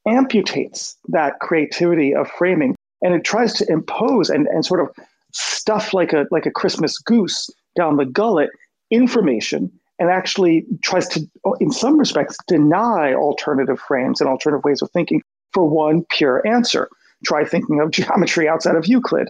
amputates 0.10 0.96
that 1.08 1.40
creativity 1.40 2.14
of 2.14 2.30
framing 2.32 2.76
and 3.02 3.14
it 3.14 3.24
tries 3.24 3.54
to 3.54 3.66
impose 3.72 4.30
and, 4.30 4.48
and 4.48 4.66
sort 4.66 4.82
of 4.82 4.90
stuff 5.32 5.94
like 5.94 6.12
a 6.14 6.26
like 6.32 6.46
a 6.46 6.52
Christmas 6.52 6.98
goose 6.98 7.50
down 7.78 7.98
the 7.98 8.06
gullet 8.06 8.50
information 8.92 9.72
and 10.00 10.10
actually 10.10 10.66
tries 10.84 11.08
to 11.10 11.22
in 11.60 11.72
some 11.72 11.98
respects 11.98 12.38
deny 12.48 13.14
alternative 13.14 13.80
frames 13.80 14.20
and 14.20 14.30
alternative 14.30 14.64
ways 14.64 14.82
of 14.82 14.90
thinking 14.92 15.22
for 15.54 15.66
one 15.66 16.06
pure 16.10 16.46
answer. 16.48 16.90
Try 17.26 17.44
thinking 17.46 17.80
of 17.82 17.92
geometry 17.98 18.48
outside 18.48 18.76
of 18.76 18.88
Euclid. 18.88 19.30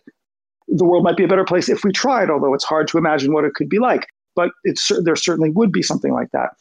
The 0.67 0.85
world 0.85 1.03
might 1.03 1.17
be 1.17 1.23
a 1.23 1.27
better 1.27 1.45
place 1.45 1.67
if 1.67 1.83
we 1.83 1.91
tried, 1.91 2.29
although 2.29 2.53
it's 2.53 2.63
hard 2.63 2.87
to 2.89 2.97
imagine 2.97 3.33
what 3.33 3.43
it 3.43 3.55
could 3.55 3.69
be 3.69 3.79
like. 3.79 4.07
But 4.35 4.51
it's, 4.63 4.91
there 5.03 5.15
certainly 5.15 5.49
would 5.49 5.71
be 5.71 5.81
something 5.81 6.13
like 6.13 6.29
that. 6.31 6.51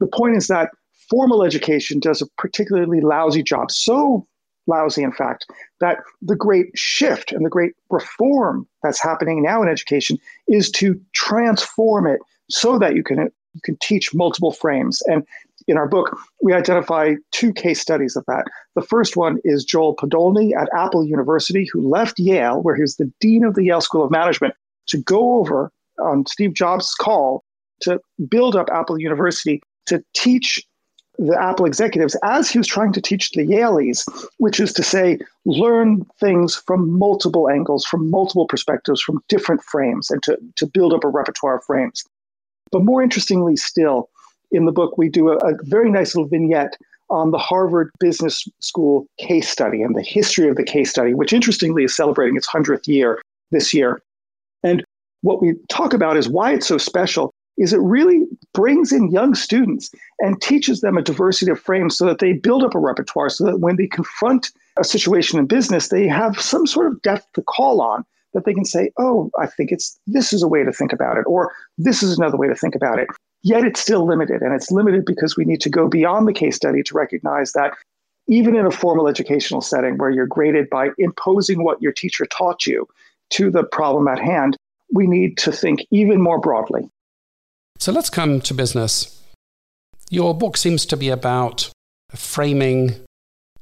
The 0.00 0.08
point 0.08 0.36
is 0.36 0.48
that 0.48 0.70
formal 1.08 1.42
education 1.42 2.00
does 2.00 2.22
a 2.22 2.26
particularly 2.38 3.00
lousy 3.00 3.42
job, 3.42 3.70
so 3.70 4.26
lousy, 4.66 5.02
in 5.02 5.12
fact, 5.12 5.46
that 5.80 5.98
the 6.20 6.36
great 6.36 6.66
shift 6.74 7.32
and 7.32 7.44
the 7.44 7.50
great 7.50 7.72
reform 7.90 8.66
that's 8.82 9.00
happening 9.00 9.42
now 9.42 9.62
in 9.62 9.68
education 9.68 10.18
is 10.48 10.70
to 10.70 11.00
transform 11.14 12.06
it 12.06 12.20
so 12.50 12.78
that 12.78 12.94
you 12.94 13.02
can 13.02 13.30
you 13.54 13.60
can 13.64 13.76
teach 13.82 14.14
multiple 14.14 14.52
frames. 14.52 15.02
And 15.06 15.26
in 15.68 15.76
our 15.76 15.86
book, 15.86 16.16
we 16.42 16.54
identify 16.54 17.14
two 17.30 17.52
case 17.52 17.80
studies 17.80 18.16
of 18.16 18.24
that. 18.26 18.44
The 18.74 18.82
first 18.82 19.16
one 19.16 19.38
is 19.44 19.64
Joel 19.64 19.94
Podolny 19.94 20.56
at 20.56 20.68
Apple 20.74 21.04
University, 21.04 21.68
who 21.70 21.86
left 21.86 22.18
Yale, 22.18 22.62
where 22.62 22.74
he 22.74 22.80
was 22.80 22.96
the 22.96 23.12
dean 23.20 23.44
of 23.44 23.54
the 23.54 23.64
Yale 23.64 23.80
School 23.80 24.04
of 24.04 24.10
Management, 24.10 24.54
to 24.86 24.98
go 24.98 25.38
over 25.38 25.70
on 26.02 26.26
Steve 26.26 26.54
Jobs' 26.54 26.94
call 26.94 27.44
to 27.82 28.00
build 28.28 28.56
up 28.56 28.68
Apple 28.72 28.98
University 28.98 29.60
to 29.86 30.02
teach 30.14 30.64
the 31.18 31.38
Apple 31.40 31.66
executives 31.66 32.16
as 32.24 32.50
he 32.50 32.58
was 32.58 32.66
trying 32.66 32.92
to 32.92 33.00
teach 33.00 33.30
the 33.30 33.46
Yalies, 33.46 34.04
which 34.38 34.58
is 34.58 34.72
to 34.72 34.82
say, 34.82 35.18
learn 35.44 36.04
things 36.18 36.56
from 36.66 36.98
multiple 36.98 37.48
angles, 37.48 37.84
from 37.84 38.10
multiple 38.10 38.46
perspectives, 38.46 39.00
from 39.00 39.22
different 39.28 39.62
frames, 39.62 40.10
and 40.10 40.22
to, 40.22 40.38
to 40.56 40.66
build 40.66 40.92
up 40.92 41.04
a 41.04 41.08
repertoire 41.08 41.58
of 41.58 41.64
frames. 41.64 42.04
But 42.70 42.84
more 42.84 43.02
interestingly 43.02 43.56
still, 43.56 44.08
in 44.50 44.64
the 44.64 44.72
book, 44.72 44.96
we 44.96 45.08
do 45.08 45.30
a, 45.30 45.36
a 45.36 45.54
very 45.62 45.90
nice 45.90 46.14
little 46.14 46.28
vignette 46.28 46.76
on 47.10 47.30
the 47.30 47.38
Harvard 47.38 47.90
Business 48.00 48.48
School 48.60 49.06
case 49.18 49.48
study 49.48 49.82
and 49.82 49.94
the 49.94 50.02
history 50.02 50.48
of 50.48 50.56
the 50.56 50.64
case 50.64 50.90
study, 50.90 51.12
which 51.12 51.32
interestingly 51.32 51.84
is 51.84 51.94
celebrating 51.94 52.36
its 52.36 52.48
100th 52.48 52.86
year 52.86 53.20
this 53.50 53.74
year. 53.74 54.02
And 54.62 54.82
what 55.20 55.42
we 55.42 55.54
talk 55.68 55.92
about 55.92 56.16
is 56.16 56.28
why 56.28 56.54
it's 56.54 56.66
so 56.66 56.78
special 56.78 57.32
is 57.58 57.72
it 57.72 57.80
really 57.80 58.24
brings 58.54 58.92
in 58.92 59.10
young 59.10 59.34
students 59.34 59.90
and 60.20 60.40
teaches 60.40 60.80
them 60.80 60.96
a 60.96 61.02
diversity 61.02 61.50
of 61.50 61.60
frames 61.60 61.96
so 61.96 62.06
that 62.06 62.18
they 62.18 62.32
build 62.32 62.64
up 62.64 62.74
a 62.74 62.78
repertoire 62.78 63.28
so 63.28 63.44
that 63.44 63.60
when 63.60 63.76
they 63.76 63.86
confront 63.86 64.50
a 64.78 64.84
situation 64.84 65.38
in 65.38 65.46
business, 65.46 65.88
they 65.88 66.08
have 66.08 66.40
some 66.40 66.66
sort 66.66 66.86
of 66.86 67.00
depth 67.02 67.26
to 67.34 67.42
call 67.42 67.80
on 67.80 68.04
that 68.32 68.44
they 68.44 68.54
can 68.54 68.64
say, 68.64 68.90
oh, 68.98 69.30
I 69.38 69.46
think 69.46 69.70
it's 69.70 69.98
this 70.06 70.32
is 70.32 70.42
a 70.42 70.48
way 70.48 70.64
to 70.64 70.72
think 70.72 70.92
about 70.92 71.18
it, 71.18 71.24
or 71.26 71.52
this 71.76 72.02
is 72.02 72.16
another 72.16 72.38
way 72.38 72.48
to 72.48 72.54
think 72.54 72.74
about 72.74 72.98
it. 72.98 73.08
Yet 73.42 73.64
it's 73.64 73.80
still 73.80 74.06
limited. 74.06 74.40
And 74.40 74.54
it's 74.54 74.70
limited 74.70 75.04
because 75.04 75.36
we 75.36 75.44
need 75.44 75.60
to 75.62 75.70
go 75.70 75.88
beyond 75.88 76.26
the 76.26 76.32
case 76.32 76.56
study 76.56 76.82
to 76.84 76.94
recognize 76.94 77.52
that 77.52 77.72
even 78.28 78.54
in 78.54 78.64
a 78.64 78.70
formal 78.70 79.08
educational 79.08 79.60
setting 79.60 79.98
where 79.98 80.10
you're 80.10 80.26
graded 80.26 80.70
by 80.70 80.90
imposing 80.98 81.64
what 81.64 81.82
your 81.82 81.92
teacher 81.92 82.24
taught 82.26 82.66
you 82.66 82.86
to 83.30 83.50
the 83.50 83.64
problem 83.64 84.08
at 84.08 84.18
hand, 84.18 84.56
we 84.92 85.06
need 85.06 85.36
to 85.38 85.50
think 85.50 85.84
even 85.90 86.20
more 86.20 86.38
broadly. 86.38 86.88
So 87.82 87.90
let's 87.90 88.10
come 88.10 88.40
to 88.42 88.54
business. 88.54 89.20
Your 90.08 90.38
book 90.38 90.56
seems 90.56 90.86
to 90.86 90.96
be 90.96 91.08
about 91.08 91.68
framing 92.14 92.94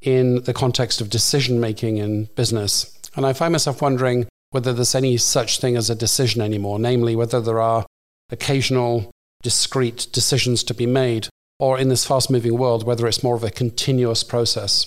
in 0.03 0.43
the 0.43 0.53
context 0.53 1.01
of 1.01 1.09
decision 1.09 1.59
making 1.59 1.97
in 1.97 2.27
business. 2.37 2.99
And 3.17 3.25
I 3.25 3.33
find 3.33 3.53
myself 3.53 3.81
wondering 3.81 4.27
whether 4.51 4.75
there's 4.75 4.95
any 4.95 5.17
such 5.17 5.59
thing 5.59 5.75
as 5.75 5.89
a 5.89 5.95
decision 5.95 6.43
anymore, 6.43 6.79
namely, 6.79 7.17
whether 7.17 7.41
there 7.41 7.63
are 7.63 7.87
occasional 8.29 9.11
discrete 9.43 10.09
decisions 10.13 10.63
to 10.65 10.75
be 10.75 10.85
made, 10.85 11.29
or 11.59 11.79
in 11.79 11.89
this 11.89 12.05
fast 12.05 12.31
moving 12.31 12.59
world, 12.59 12.85
whether 12.85 13.07
it's 13.07 13.23
more 13.23 13.37
of 13.37 13.45
a 13.45 13.51
continuous 13.51 14.23
process. 14.23 14.87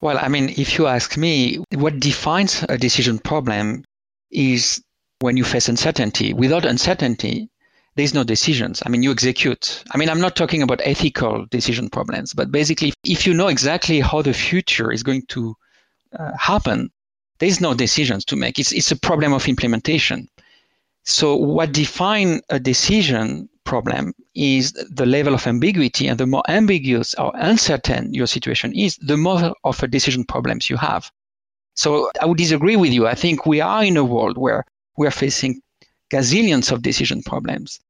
Well, 0.00 0.16
I 0.16 0.28
mean, 0.28 0.48
if 0.50 0.78
you 0.78 0.86
ask 0.86 1.16
me, 1.16 1.58
what 1.74 1.98
defines 1.98 2.64
a 2.68 2.78
decision 2.78 3.18
problem 3.18 3.82
is 4.30 4.80
when 5.18 5.36
you 5.36 5.42
face 5.42 5.68
uncertainty. 5.68 6.32
Without 6.32 6.64
uncertainty, 6.64 7.48
there's 7.96 8.14
no 8.14 8.24
decisions. 8.24 8.82
I 8.86 8.88
mean, 8.88 9.02
you 9.02 9.10
execute. 9.10 9.82
I 9.90 9.98
mean, 9.98 10.08
I'm 10.08 10.20
not 10.20 10.36
talking 10.36 10.62
about 10.62 10.80
ethical 10.84 11.46
decision 11.50 11.90
problems, 11.90 12.32
but 12.32 12.52
basically, 12.52 12.92
if 13.04 13.26
you 13.26 13.34
know 13.34 13.48
exactly 13.48 14.00
how 14.00 14.22
the 14.22 14.32
future 14.32 14.92
is 14.92 15.02
going 15.02 15.22
to 15.28 15.54
uh, 16.18 16.32
happen, 16.38 16.90
there's 17.38 17.60
no 17.60 17.74
decisions 17.74 18.24
to 18.26 18.36
make. 18.36 18.58
It's, 18.58 18.72
it's 18.72 18.92
a 18.92 18.96
problem 18.96 19.32
of 19.32 19.48
implementation. 19.48 20.28
So, 21.04 21.34
what 21.34 21.72
defines 21.72 22.42
a 22.50 22.60
decision 22.60 23.48
problem 23.64 24.12
is 24.34 24.72
the 24.90 25.06
level 25.06 25.34
of 25.34 25.46
ambiguity, 25.46 26.06
and 26.06 26.18
the 26.18 26.26
more 26.26 26.44
ambiguous 26.48 27.14
or 27.14 27.32
uncertain 27.34 28.14
your 28.14 28.26
situation 28.26 28.72
is, 28.74 28.96
the 29.00 29.16
more 29.16 29.54
of 29.64 29.82
a 29.82 29.88
decision 29.88 30.24
problems 30.24 30.70
you 30.70 30.76
have. 30.76 31.10
So, 31.74 32.10
I 32.20 32.26
would 32.26 32.38
disagree 32.38 32.76
with 32.76 32.92
you. 32.92 33.06
I 33.08 33.14
think 33.14 33.46
we 33.46 33.60
are 33.60 33.82
in 33.82 33.96
a 33.96 34.04
world 34.04 34.38
where 34.38 34.64
we 34.96 35.06
are 35.06 35.12
facing 35.12 35.62
gazillions 36.10 36.72
of 36.72 36.82
decision 36.82 37.22
problems. 37.22 37.80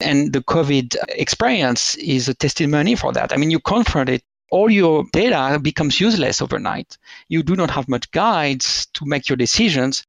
And 0.00 0.32
the 0.32 0.40
COVID 0.40 0.96
experience 1.10 1.94
is 1.96 2.28
a 2.28 2.34
testimony 2.34 2.94
for 2.96 3.12
that. 3.12 3.32
I 3.32 3.36
mean, 3.36 3.50
you 3.50 3.60
confront 3.60 4.08
it, 4.08 4.22
all 4.50 4.70
your 4.70 5.04
data 5.12 5.58
becomes 5.60 6.00
useless 6.00 6.42
overnight. 6.42 6.96
You 7.28 7.42
do 7.42 7.54
not 7.54 7.70
have 7.70 7.88
much 7.88 8.10
guides 8.10 8.86
to 8.94 9.04
make 9.06 9.28
your 9.28 9.36
decisions. 9.36 10.02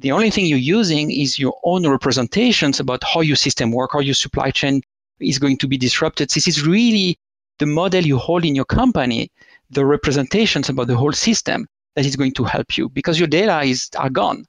The 0.00 0.12
only 0.12 0.30
thing 0.30 0.46
you're 0.46 0.58
using 0.58 1.10
is 1.10 1.38
your 1.38 1.54
own 1.64 1.86
representations 1.86 2.80
about 2.80 3.04
how 3.04 3.20
your 3.20 3.36
system 3.36 3.72
works, 3.72 3.92
how 3.92 4.00
your 4.00 4.14
supply 4.14 4.50
chain 4.50 4.82
is 5.20 5.38
going 5.38 5.58
to 5.58 5.68
be 5.68 5.76
disrupted. 5.76 6.30
This 6.30 6.48
is 6.48 6.66
really 6.66 7.18
the 7.58 7.66
model 7.66 8.04
you 8.04 8.18
hold 8.18 8.44
in 8.44 8.54
your 8.54 8.64
company, 8.64 9.30
the 9.70 9.84
representations 9.84 10.68
about 10.68 10.86
the 10.86 10.96
whole 10.96 11.12
system 11.12 11.66
that 11.94 12.06
is 12.06 12.16
going 12.16 12.32
to 12.32 12.44
help 12.44 12.76
you 12.76 12.88
because 12.88 13.18
your 13.18 13.28
data 13.28 13.60
is 13.62 13.88
are 13.96 14.10
gone. 14.10 14.46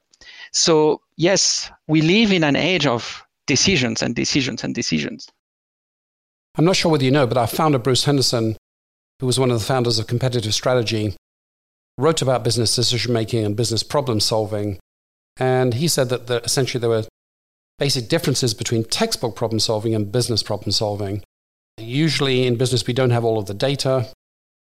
So 0.54 1.00
yes, 1.16 1.70
we 1.88 2.00
live 2.00 2.32
in 2.32 2.44
an 2.44 2.54
age 2.54 2.86
of 2.86 3.24
decisions 3.46 4.02
and 4.02 4.14
decisions 4.14 4.62
and 4.62 4.74
decisions. 4.74 5.28
I'm 6.56 6.64
not 6.64 6.76
sure 6.76 6.92
whether 6.92 7.04
you 7.04 7.10
know, 7.10 7.26
but 7.26 7.36
our 7.36 7.48
founder, 7.48 7.78
Bruce 7.78 8.04
Henderson, 8.04 8.56
who 9.18 9.26
was 9.26 9.38
one 9.38 9.50
of 9.50 9.58
the 9.58 9.64
founders 9.64 9.98
of 9.98 10.06
Competitive 10.06 10.54
Strategy, 10.54 11.16
wrote 11.98 12.22
about 12.22 12.44
business 12.44 12.74
decision 12.74 13.12
making 13.12 13.44
and 13.44 13.56
business 13.56 13.82
problem 13.82 14.20
solving. 14.20 14.78
And 15.36 15.74
he 15.74 15.88
said 15.88 16.08
that 16.10 16.28
the, 16.28 16.40
essentially 16.44 16.80
there 16.80 16.90
were 16.90 17.04
basic 17.80 18.08
differences 18.08 18.54
between 18.54 18.84
textbook 18.84 19.34
problem 19.34 19.58
solving 19.58 19.92
and 19.92 20.12
business 20.12 20.44
problem 20.44 20.70
solving. 20.70 21.24
Usually 21.78 22.46
in 22.46 22.54
business, 22.54 22.86
we 22.86 22.94
don't 22.94 23.10
have 23.10 23.24
all 23.24 23.38
of 23.40 23.46
the 23.46 23.54
data. 23.54 24.08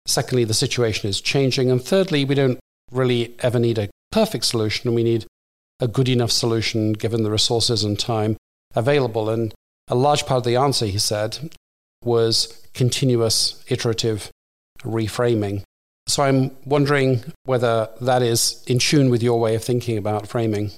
Secondly, 0.07 0.45
the 0.45 0.55
situation 0.55 1.07
is 1.07 1.21
changing. 1.21 1.69
And 1.69 1.79
thirdly, 1.79 2.25
we 2.25 2.33
don't 2.33 2.59
really 2.91 3.35
ever 3.39 3.59
need 3.59 3.77
a 3.77 3.91
perfect 4.11 4.45
solution. 4.45 4.95
We 4.95 5.03
need 5.03 5.27
a 5.79 5.87
good 5.87 6.09
enough 6.09 6.31
solution 6.31 6.93
given 6.93 7.23
the 7.23 7.31
resources 7.31 7.83
and 7.83 7.99
time 7.99 8.37
available. 8.75 9.29
And 9.29 9.53
a 9.87 9.95
large 9.95 10.25
part 10.25 10.39
of 10.39 10.43
the 10.43 10.55
answer, 10.55 10.85
he 10.85 10.99
said, 10.99 11.53
was 12.03 12.67
continuous 12.73 13.63
iterative 13.67 14.29
reframing. 14.83 15.63
So 16.07 16.23
I'm 16.23 16.51
wondering 16.65 17.23
whether 17.45 17.89
that 18.01 18.21
is 18.21 18.63
in 18.67 18.79
tune 18.79 19.09
with 19.09 19.23
your 19.23 19.39
way 19.39 19.55
of 19.55 19.63
thinking 19.63 19.97
about 19.97 20.27
framing. 20.27 20.71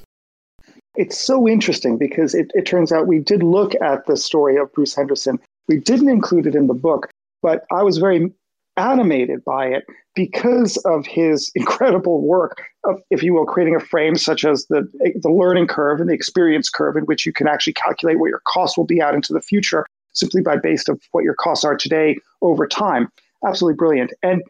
It's 0.96 1.20
so 1.20 1.48
interesting 1.48 1.98
because 1.98 2.34
it, 2.34 2.52
it 2.56 2.66
turns 2.66 2.92
out 2.92 3.08
we 3.08 3.20
did 3.20 3.44
look 3.44 3.74
at 3.82 4.06
the 4.08 4.18
story 4.18 4.58
of 4.58 4.72
Bruce 4.74 4.96
Henderson. 4.96 5.40
We 5.68 5.80
didn't 5.80 6.10
include 6.10 6.48
it 6.48 6.56
in 6.56 6.68
the 6.68 6.74
book, 6.74 7.10
but 7.42 7.66
I 7.72 7.84
was 7.84 7.98
very 7.98 8.32
animated 8.78 9.44
by 9.44 9.68
it 9.68 9.86
because 10.18 10.78
of 10.78 11.06
his 11.06 11.50
incredible 11.56 12.22
work 12.22 12.64
of, 12.84 13.00
if 13.10 13.24
you 13.24 13.34
will, 13.34 13.46
creating 13.46 13.76
a 13.76 13.80
frame 13.80 14.16
such 14.16 14.44
as 14.44 14.66
the, 14.66 14.86
the 15.22 15.32
learning 15.32 15.68
curve 15.68 16.02
and 16.02 16.10
the 16.10 16.14
experience 16.14 16.70
curve 16.70 16.98
in 16.98 17.04
which 17.04 17.26
you 17.26 17.32
can 17.32 17.48
actually 17.48 17.74
calculate 17.74 18.20
what 18.20 18.30
your 18.30 18.42
costs 18.48 18.78
will 18.78 18.86
be 18.86 19.02
out 19.02 19.16
into 19.16 19.32
the 19.32 19.40
future 19.40 19.86
simply 20.12 20.42
by 20.42 20.58
based 20.58 20.90
of 20.90 21.00
what 21.12 21.24
your 21.24 21.36
costs 21.36 21.64
are 21.64 21.78
today 21.78 22.18
over 22.42 22.68
time. 22.68 23.08
Absolutely 23.46 23.78
brilliant. 23.78 24.12
And 24.24 24.42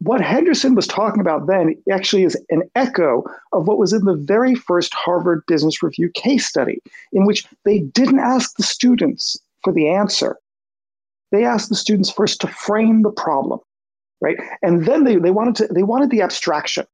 what 0.00 0.20
Henderson 0.20 0.74
was 0.74 0.86
talking 0.86 1.20
about 1.20 1.46
then 1.46 1.74
actually 1.90 2.24
is 2.24 2.36
an 2.50 2.62
echo 2.74 3.22
of 3.52 3.66
what 3.66 3.78
was 3.78 3.92
in 3.92 4.04
the 4.04 4.16
very 4.16 4.54
first 4.54 4.92
Harvard 4.92 5.42
Business 5.46 5.82
Review 5.82 6.10
case 6.12 6.46
study, 6.46 6.82
in 7.12 7.24
which 7.24 7.46
they 7.64 7.78
didn't 7.78 8.18
ask 8.18 8.56
the 8.56 8.62
students 8.62 9.38
for 9.62 9.72
the 9.72 9.88
answer 9.88 10.36
they 11.32 11.44
asked 11.44 11.68
the 11.68 11.74
students 11.74 12.10
first 12.10 12.40
to 12.40 12.48
frame 12.48 13.02
the 13.02 13.10
problem, 13.10 13.60
right? 14.20 14.36
And 14.62 14.86
then 14.86 15.04
they, 15.04 15.16
they 15.16 15.30
wanted 15.30 15.56
to 15.56 15.72
they 15.72 15.82
wanted 15.82 16.10
the 16.10 16.22
abstraction 16.22 16.86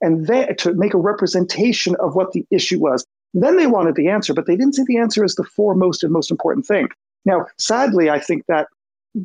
and 0.00 0.26
they, 0.26 0.46
to 0.58 0.74
make 0.74 0.94
a 0.94 0.98
representation 0.98 1.96
of 2.00 2.14
what 2.14 2.32
the 2.32 2.44
issue 2.50 2.78
was. 2.80 3.04
Then 3.32 3.56
they 3.56 3.66
wanted 3.66 3.96
the 3.96 4.08
answer, 4.08 4.34
but 4.34 4.46
they 4.46 4.56
didn't 4.56 4.74
see 4.74 4.84
the 4.86 4.98
answer 4.98 5.24
as 5.24 5.34
the 5.34 5.44
foremost 5.44 6.04
and 6.04 6.12
most 6.12 6.30
important 6.30 6.66
thing. 6.66 6.88
Now, 7.24 7.46
sadly, 7.58 8.10
I 8.10 8.20
think 8.20 8.44
that 8.46 8.68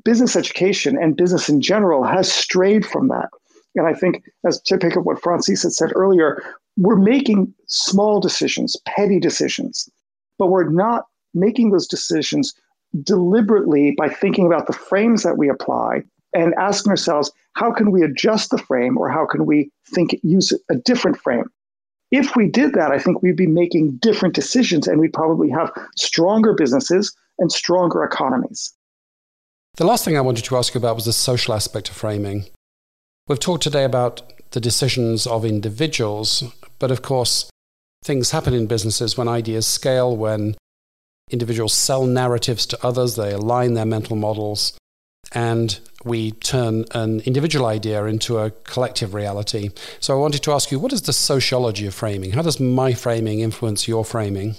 business 0.03 0.35
education 0.35 0.97
and 0.97 1.17
business 1.17 1.49
in 1.49 1.61
general 1.61 2.03
has 2.03 2.31
strayed 2.31 2.85
from 2.85 3.07
that. 3.09 3.29
And 3.75 3.87
I 3.87 3.93
think, 3.93 4.23
as 4.47 4.59
to 4.63 4.77
pick 4.77 4.97
up 4.97 5.03
what 5.03 5.21
Francis 5.21 5.63
had 5.63 5.73
said 5.73 5.91
earlier, 5.95 6.41
we're 6.77 6.95
making 6.95 7.53
small 7.67 8.19
decisions, 8.19 8.75
petty 8.85 9.19
decisions, 9.19 9.89
but 10.37 10.47
we're 10.47 10.69
not 10.69 11.05
making 11.33 11.71
those 11.71 11.87
decisions 11.87 12.53
deliberately 13.03 13.93
by 13.97 14.09
thinking 14.09 14.47
about 14.47 14.65
the 14.65 14.73
frames 14.73 15.23
that 15.23 15.37
we 15.37 15.49
apply 15.49 16.01
and 16.33 16.53
asking 16.55 16.91
ourselves, 16.91 17.31
how 17.53 17.71
can 17.71 17.91
we 17.91 18.03
adjust 18.03 18.51
the 18.51 18.57
frame 18.57 18.97
or 18.97 19.09
how 19.09 19.25
can 19.25 19.45
we 19.45 19.71
think 19.93 20.15
use 20.23 20.53
a 20.69 20.75
different 20.75 21.17
frame? 21.17 21.45
If 22.11 22.35
we 22.35 22.47
did 22.47 22.73
that, 22.73 22.91
I 22.91 22.99
think 22.99 23.21
we'd 23.21 23.35
be 23.35 23.47
making 23.47 23.97
different 23.97 24.33
decisions 24.33 24.87
and 24.87 24.99
we'd 24.99 25.13
probably 25.13 25.49
have 25.49 25.71
stronger 25.95 26.53
businesses 26.53 27.15
and 27.37 27.51
stronger 27.51 28.03
economies. 28.03 28.73
The 29.75 29.85
last 29.85 30.03
thing 30.03 30.17
I 30.17 30.21
wanted 30.21 30.45
to 30.45 30.57
ask 30.57 30.73
you 30.73 30.79
about 30.79 30.95
was 30.95 31.05
the 31.05 31.13
social 31.13 31.53
aspect 31.53 31.89
of 31.89 31.95
framing. 31.95 32.45
We've 33.27 33.39
talked 33.39 33.63
today 33.63 33.83
about 33.83 34.21
the 34.51 34.59
decisions 34.59 35.27
of 35.27 35.45
individuals, 35.45 36.43
but 36.79 36.89
of 36.89 37.03
course, 37.03 37.49
things 38.03 38.31
happen 38.31 38.53
in 38.53 38.65
businesses 38.65 39.17
when 39.17 39.27
ideas 39.27 39.67
scale, 39.67 40.17
when 40.17 40.55
individuals 41.29 41.73
sell 41.73 42.05
narratives 42.05 42.65
to 42.67 42.85
others, 42.85 43.15
they 43.15 43.31
align 43.31 43.75
their 43.75 43.85
mental 43.85 44.15
models, 44.15 44.75
and 45.31 45.79
we 46.03 46.31
turn 46.31 46.85
an 46.91 47.19
individual 47.21 47.65
idea 47.65 48.05
into 48.05 48.37
a 48.37 48.51
collective 48.51 49.13
reality. 49.13 49.69
So 49.99 50.15
I 50.15 50.19
wanted 50.19 50.43
to 50.43 50.51
ask 50.51 50.71
you 50.71 50.79
what 50.79 50.93
is 50.93 51.03
the 51.03 51.13
sociology 51.13 51.85
of 51.87 51.93
framing? 51.93 52.31
How 52.31 52.41
does 52.41 52.59
my 52.59 52.93
framing 52.93 53.41
influence 53.41 53.87
your 53.87 54.05
framing? 54.05 54.55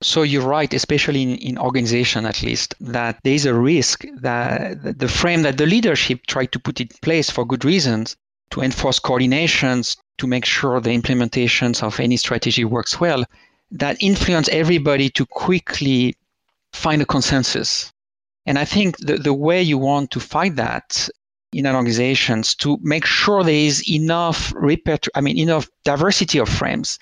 So 0.00 0.22
you're 0.22 0.46
right, 0.46 0.72
especially 0.72 1.22
in, 1.22 1.36
in 1.36 1.58
organization 1.58 2.24
at 2.24 2.42
least, 2.42 2.74
that 2.80 3.18
there 3.24 3.34
is 3.34 3.46
a 3.46 3.54
risk 3.54 4.04
that 4.20 4.98
the 4.98 5.08
frame 5.08 5.42
that 5.42 5.58
the 5.58 5.66
leadership 5.66 6.26
tried 6.26 6.52
to 6.52 6.60
put 6.60 6.80
in 6.80 6.88
place 7.02 7.30
for 7.30 7.44
good 7.44 7.64
reasons 7.64 8.16
to 8.50 8.60
enforce 8.62 8.98
coordinations, 8.98 9.96
to 10.18 10.26
make 10.26 10.44
sure 10.44 10.80
the 10.80 10.96
implementations 10.96 11.82
of 11.82 12.00
any 12.00 12.16
strategy 12.16 12.64
works 12.64 13.00
well, 13.00 13.24
that 13.70 13.96
influence 14.00 14.48
everybody 14.48 15.10
to 15.10 15.26
quickly 15.26 16.16
find 16.72 17.02
a 17.02 17.06
consensus. 17.06 17.92
And 18.48 18.58
I 18.58 18.64
think 18.64 18.96
the, 18.96 19.18
the 19.18 19.34
way 19.34 19.62
you 19.62 19.76
want 19.76 20.10
to 20.12 20.20
fight 20.20 20.56
that 20.56 21.10
in 21.52 21.66
an 21.66 21.74
organization 21.76 22.42
to 22.60 22.78
make 22.80 23.04
sure 23.04 23.44
there 23.44 23.54
is 23.54 23.86
enough 23.86 24.54
repertoire, 24.56 25.12
I 25.14 25.20
mean, 25.20 25.38
enough 25.38 25.68
diversity 25.84 26.38
of 26.38 26.48
frames, 26.48 26.98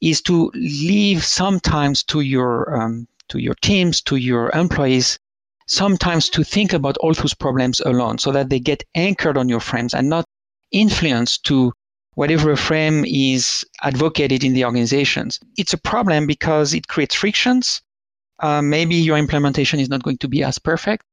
is 0.00 0.22
to 0.22 0.50
leave 0.54 1.22
sometimes 1.22 2.02
to 2.04 2.20
your 2.22 2.74
um, 2.74 3.06
to 3.28 3.38
your 3.38 3.56
teams, 3.56 4.00
to 4.04 4.16
your 4.16 4.50
employees, 4.52 5.18
sometimes 5.66 6.30
to 6.30 6.42
think 6.42 6.72
about 6.72 6.96
all 7.02 7.12
those 7.12 7.34
problems 7.34 7.80
alone, 7.80 8.16
so 8.16 8.32
that 8.32 8.48
they 8.48 8.58
get 8.58 8.82
anchored 8.94 9.36
on 9.36 9.50
your 9.50 9.60
frames 9.60 9.92
and 9.92 10.08
not 10.08 10.24
influenced 10.72 11.44
to 11.44 11.74
whatever 12.14 12.56
frame 12.56 13.04
is 13.04 13.66
advocated 13.82 14.42
in 14.42 14.54
the 14.54 14.64
organizations. 14.64 15.40
It's 15.58 15.74
a 15.74 15.78
problem 15.92 16.26
because 16.26 16.72
it 16.72 16.88
creates 16.88 17.14
frictions. 17.14 17.82
Uh, 18.38 18.62
maybe 18.62 18.94
your 18.94 19.16
implementation 19.16 19.80
is 19.80 19.88
not 19.88 20.02
going 20.02 20.18
to 20.18 20.28
be 20.28 20.42
as 20.42 20.58
perfect. 20.58 21.04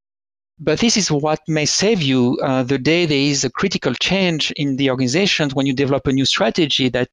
But 0.60 0.80
this 0.80 0.98
is 0.98 1.12
what 1.12 1.40
may 1.48 1.66
save 1.66 2.02
you 2.02 2.38
uh, 2.44 2.64
the 2.64 2.78
day 2.78 3.06
there 3.06 3.18
is 3.18 3.44
a 3.44 3.50
critical 3.50 3.94
change 3.96 4.52
in 4.52 4.76
the 4.76 4.90
organizations 4.90 5.56
when 5.56 5.66
you 5.66 5.74
develop 5.74 6.06
a 6.08 6.12
new 6.12 6.26
strategy 6.26 6.90
that 6.90 7.10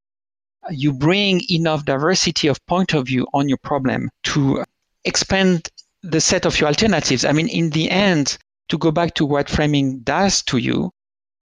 you 0.71 0.93
bring 0.93 1.41
enough 1.51 1.85
diversity 1.85 2.49
of 2.49 2.65
point 2.67 2.93
of 2.93 3.07
view 3.07 3.27
on 3.33 3.49
your 3.49 3.59
problem 3.59 4.11
to 4.25 4.63
expand 5.05 5.69
the 6.03 6.21
set 6.21 6.45
of 6.45 6.61
your 6.61 6.69
alternatives. 6.69 7.25
I 7.25 7.33
mean, 7.33 7.49
in 7.49 7.71
the 7.71 7.91
end, 7.91 8.37
to 8.69 8.79
go 8.79 8.91
back 8.91 9.15
to 9.15 9.25
what 9.25 9.49
framing 9.49 10.01
does 10.01 10.43
to 10.45 10.59
you, 10.59 10.93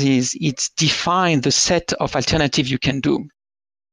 is 0.01 0.37
it's 0.41 0.69
define 0.71 1.41
the 1.41 1.51
set 1.51 1.93
of 1.95 2.15
alternatives 2.15 2.71
you 2.71 2.79
can 2.79 3.01
do. 3.01 3.29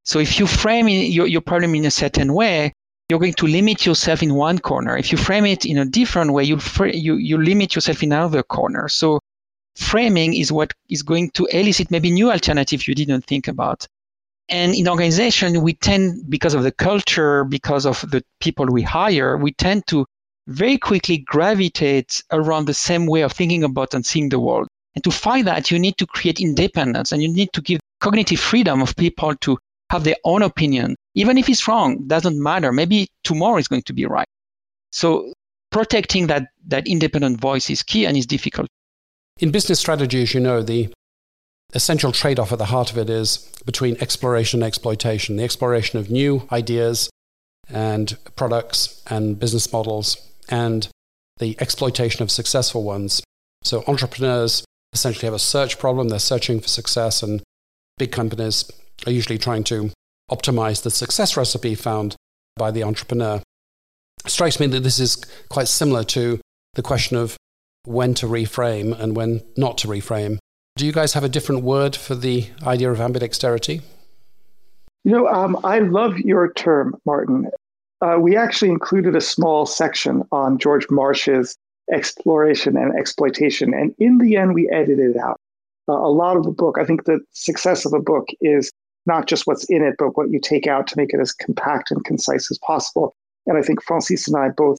So 0.03 0.19
if 0.19 0.39
you 0.39 0.45
frame 0.45 0.87
your, 0.87 1.25
your 1.25 1.41
problem 1.41 1.73
in 1.73 1.85
a 1.85 1.91
certain 1.91 2.33
way, 2.33 2.73
you're 3.09 3.19
going 3.19 3.33
to 3.33 3.47
limit 3.47 3.85
yourself 3.85 4.23
in 4.23 4.33
one 4.33 4.59
corner. 4.59 4.97
If 4.97 5.11
you 5.11 5.17
frame 5.17 5.45
it 5.45 5.65
in 5.65 5.77
a 5.77 5.85
different 5.85 6.33
way, 6.33 6.43
you'll 6.43 6.59
fr- 6.59 6.87
you, 6.87 7.15
you 7.15 7.37
limit 7.37 7.75
yourself 7.75 8.01
in 8.01 8.11
another 8.11 8.41
corner. 8.41 8.89
So 8.89 9.19
framing 9.75 10.33
is 10.33 10.51
what 10.51 10.73
is 10.89 11.03
going 11.03 11.29
to 11.31 11.45
elicit 11.45 11.91
maybe 11.91 12.09
new 12.09 12.31
alternatives 12.31 12.87
you 12.87 12.95
didn't 12.95 13.25
think 13.25 13.47
about. 13.47 13.87
And 14.49 14.73
in 14.75 14.87
organization, 14.87 15.61
we 15.61 15.73
tend, 15.73 16.29
because 16.29 16.53
of 16.53 16.63
the 16.63 16.71
culture, 16.71 17.43
because 17.43 17.85
of 17.85 18.01
the 18.09 18.23
people 18.39 18.65
we 18.67 18.81
hire, 18.81 19.37
we 19.37 19.53
tend 19.53 19.87
to 19.87 20.05
very 20.47 20.77
quickly 20.77 21.17
gravitate 21.17 22.23
around 22.31 22.65
the 22.65 22.73
same 22.73 23.07
way 23.07 23.21
of 23.21 23.31
thinking 23.31 23.63
about 23.63 23.93
and 23.93 24.05
seeing 24.05 24.29
the 24.29 24.39
world. 24.39 24.67
And 24.95 25.03
to 25.03 25.11
fight 25.11 25.45
that, 25.45 25.71
you 25.71 25.79
need 25.79 25.97
to 25.97 26.07
create 26.07 26.39
independence 26.39 27.11
and 27.11 27.21
you 27.21 27.27
need 27.27 27.53
to 27.53 27.61
give 27.61 27.79
cognitive 27.99 28.39
freedom 28.39 28.81
of 28.81 28.95
people 28.95 29.35
to 29.35 29.57
have 29.89 30.03
their 30.03 30.17
own 30.23 30.41
opinion. 30.41 30.95
Even 31.15 31.37
if 31.37 31.49
it's 31.49 31.67
wrong, 31.67 32.05
doesn't 32.07 32.41
matter. 32.41 32.71
Maybe 32.71 33.07
tomorrow 33.23 33.57
is 33.57 33.67
going 33.67 33.83
to 33.83 33.93
be 33.93 34.05
right. 34.05 34.27
So 34.91 35.33
protecting 35.71 36.27
that, 36.27 36.47
that 36.67 36.87
independent 36.87 37.39
voice 37.41 37.69
is 37.69 37.83
key 37.83 38.05
and 38.05 38.15
is 38.15 38.25
difficult. 38.25 38.67
In 39.39 39.51
business 39.51 39.79
strategy, 39.79 40.21
as 40.21 40.33
you 40.33 40.39
know, 40.39 40.61
the 40.61 40.93
essential 41.73 42.11
trade 42.11 42.39
off 42.39 42.51
at 42.51 42.57
the 42.57 42.65
heart 42.65 42.91
of 42.91 42.97
it 42.97 43.09
is 43.09 43.37
between 43.65 43.97
exploration 43.99 44.61
and 44.61 44.67
exploitation, 44.67 45.35
the 45.35 45.43
exploration 45.43 45.99
of 45.99 46.09
new 46.09 46.47
ideas 46.51 47.09
and 47.67 48.17
products 48.35 49.01
and 49.07 49.39
business 49.39 49.71
models, 49.73 50.17
and 50.49 50.87
the 51.37 51.57
exploitation 51.59 52.23
of 52.23 52.31
successful 52.31 52.83
ones. 52.83 53.21
So 53.63 53.83
entrepreneurs 53.87 54.63
essentially 54.93 55.25
have 55.25 55.33
a 55.33 55.39
search 55.39 55.79
problem, 55.79 56.09
they're 56.09 56.19
searching 56.19 56.61
for 56.61 56.67
success, 56.67 57.23
and 57.23 57.41
big 57.97 58.11
companies 58.11 58.71
are 59.05 59.11
usually 59.11 59.37
trying 59.37 59.63
to 59.65 59.91
optimize 60.31 60.83
the 60.83 60.91
success 60.91 61.37
recipe 61.37 61.75
found 61.75 62.15
by 62.55 62.71
the 62.71 62.83
entrepreneur. 62.83 63.41
It 64.25 64.31
strikes 64.31 64.59
me 64.59 64.67
that 64.67 64.81
this 64.81 64.99
is 64.99 65.23
quite 65.49 65.67
similar 65.67 66.03
to 66.05 66.39
the 66.73 66.81
question 66.81 67.17
of 67.17 67.37
when 67.85 68.13
to 68.15 68.25
reframe 68.25 68.97
and 68.99 69.15
when 69.15 69.43
not 69.55 69.77
to 69.79 69.87
reframe. 69.87 70.39
Do 70.75 70.85
you 70.85 70.91
guys 70.91 71.13
have 71.13 71.23
a 71.23 71.29
different 71.29 71.63
word 71.63 71.95
for 71.95 72.15
the 72.15 72.49
idea 72.63 72.91
of 72.91 72.97
ambidexterity? 72.97 73.81
You 75.03 75.11
know, 75.11 75.27
um, 75.27 75.57
I 75.63 75.79
love 75.79 76.17
your 76.19 76.51
term, 76.53 76.95
Martin. 77.05 77.49
Uh, 78.01 78.17
we 78.19 78.35
actually 78.35 78.69
included 78.69 79.15
a 79.15 79.21
small 79.21 79.65
section 79.65 80.23
on 80.31 80.57
George 80.57 80.87
March's 80.89 81.55
exploration 81.93 82.75
and 82.75 82.97
exploitation. 82.97 83.73
And 83.73 83.93
in 83.99 84.17
the 84.17 84.35
end, 84.35 84.53
we 84.53 84.69
edited 84.69 85.15
it 85.15 85.17
out. 85.17 85.39
Uh, 85.87 85.93
a 85.93 86.09
lot 86.09 86.35
of 86.35 86.43
the 86.43 86.51
book, 86.51 86.77
I 86.79 86.85
think 86.85 87.05
the 87.05 87.19
success 87.31 87.85
of 87.85 87.93
a 87.93 87.99
book 87.99 88.27
is 88.41 88.71
not 89.05 89.27
just 89.27 89.45
what's 89.45 89.65
in 89.65 89.83
it, 89.83 89.95
but 89.97 90.17
what 90.17 90.29
you 90.29 90.39
take 90.39 90.67
out 90.67 90.87
to 90.87 90.97
make 90.97 91.13
it 91.13 91.19
as 91.19 91.31
compact 91.31 91.91
and 91.91 92.03
concise 92.05 92.49
as 92.49 92.57
possible. 92.59 93.13
And 93.45 93.57
I 93.57 93.61
think 93.61 93.83
Francis 93.83 94.27
and 94.27 94.37
I 94.37 94.49
both 94.49 94.77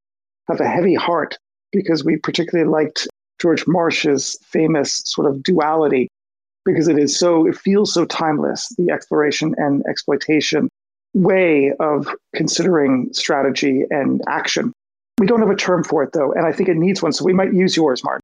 have 0.49 0.61
a 0.61 0.69
heavy 0.69 0.95
heart 0.95 1.39
because 1.73 2.05
we 2.05 2.17
particularly 2.17 2.69
liked 2.69 3.07
George 3.41 3.65
March's 3.67 4.39
famous 4.43 5.03
sort 5.05 5.31
of 5.31 5.43
duality 5.43 6.09
because 6.65 6.89
it 6.89 6.99
is 6.99 7.17
so, 7.17 7.47
it 7.47 7.57
feels 7.57 7.93
so 7.93 8.05
timeless, 8.07 8.69
the 8.77 8.91
exploration 8.91 9.55
and 9.59 9.85
exploitation 9.89 10.69
way 11.15 11.73
of 11.81 12.09
considering 12.35 13.09
strategy 13.13 13.85
and 13.91 14.21
action. 14.27 14.73
We 15.19 15.27
don't 15.27 15.41
have 15.41 15.51
a 15.51 15.57
term 15.57 15.85
for 15.85 16.03
it 16.03 16.13
though, 16.13 16.33
and 16.33 16.45
I 16.45 16.53
think 16.53 16.69
it 16.69 16.77
needs 16.77 17.03
one, 17.03 17.13
so 17.13 17.25
we 17.25 17.33
might 17.33 17.55
use 17.55 17.77
yours, 17.77 18.05
Mark. 18.05 18.21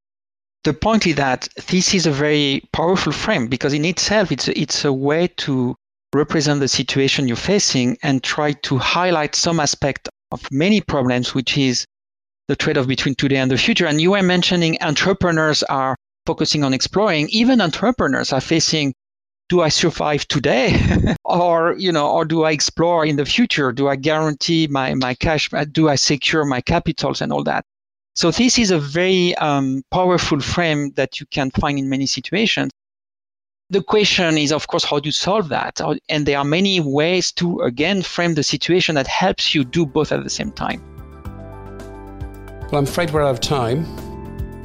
The 0.64 0.74
point 0.74 1.06
is 1.06 1.16
that 1.16 1.48
this 1.68 1.94
is 1.94 2.06
a 2.06 2.10
very 2.10 2.62
powerful 2.72 3.12
frame 3.12 3.46
because 3.46 3.72
in 3.72 3.84
itself 3.84 4.30
it's 4.30 4.48
a, 4.48 4.60
it's 4.60 4.84
a 4.84 4.92
way 4.92 5.28
to 5.38 5.74
represent 6.14 6.60
the 6.60 6.68
situation 6.68 7.26
you're 7.26 7.36
facing 7.36 7.96
and 8.02 8.22
try 8.22 8.52
to 8.52 8.78
highlight 8.78 9.34
some 9.34 9.60
aspect 9.60 10.08
of 10.30 10.50
many 10.50 10.80
problems, 10.80 11.34
which 11.34 11.56
is 11.56 11.86
the 12.48 12.56
trade-off 12.56 12.86
between 12.86 13.14
today 13.14 13.36
and 13.36 13.50
the 13.50 13.56
future. 13.56 13.86
And 13.86 14.00
you 14.00 14.12
were 14.12 14.22
mentioning 14.22 14.76
entrepreneurs 14.80 15.62
are 15.64 15.96
focusing 16.26 16.64
on 16.64 16.74
exploring. 16.74 17.28
Even 17.30 17.60
entrepreneurs 17.60 18.32
are 18.32 18.40
facing 18.40 18.94
do 19.48 19.60
I 19.60 19.68
survive 19.68 20.26
today? 20.28 20.80
or, 21.24 21.74
you 21.76 21.92
know, 21.92 22.10
or 22.10 22.24
do 22.24 22.44
I 22.44 22.52
explore 22.52 23.04
in 23.04 23.16
the 23.16 23.26
future? 23.26 23.70
Do 23.70 23.86
I 23.86 23.96
guarantee 23.96 24.66
my, 24.66 24.94
my 24.94 25.14
cash? 25.14 25.50
Do 25.72 25.90
I 25.90 25.96
secure 25.96 26.46
my 26.46 26.62
capitals 26.62 27.20
and 27.20 27.30
all 27.30 27.44
that? 27.44 27.64
So 28.14 28.30
this 28.30 28.58
is 28.58 28.70
a 28.70 28.78
very 28.78 29.34
um, 29.36 29.82
powerful 29.90 30.40
frame 30.40 30.92
that 30.92 31.20
you 31.20 31.26
can 31.26 31.50
find 31.50 31.78
in 31.78 31.90
many 31.90 32.06
situations. 32.06 32.70
The 33.72 33.82
question 33.82 34.36
is, 34.36 34.52
of 34.52 34.68
course, 34.68 34.84
how 34.84 35.00
do 35.00 35.08
you 35.08 35.12
solve 35.12 35.48
that? 35.48 35.80
And 36.10 36.26
there 36.26 36.36
are 36.36 36.44
many 36.44 36.78
ways 36.80 37.32
to, 37.32 37.60
again, 37.60 38.02
frame 38.02 38.34
the 38.34 38.42
situation 38.42 38.96
that 38.96 39.06
helps 39.06 39.54
you 39.54 39.64
do 39.64 39.86
both 39.86 40.12
at 40.12 40.22
the 40.22 40.28
same 40.28 40.52
time. 40.52 40.82
Well, 42.70 42.76
I'm 42.76 42.84
afraid 42.84 43.12
we're 43.12 43.22
out 43.22 43.30
of 43.30 43.40
time. 43.40 43.86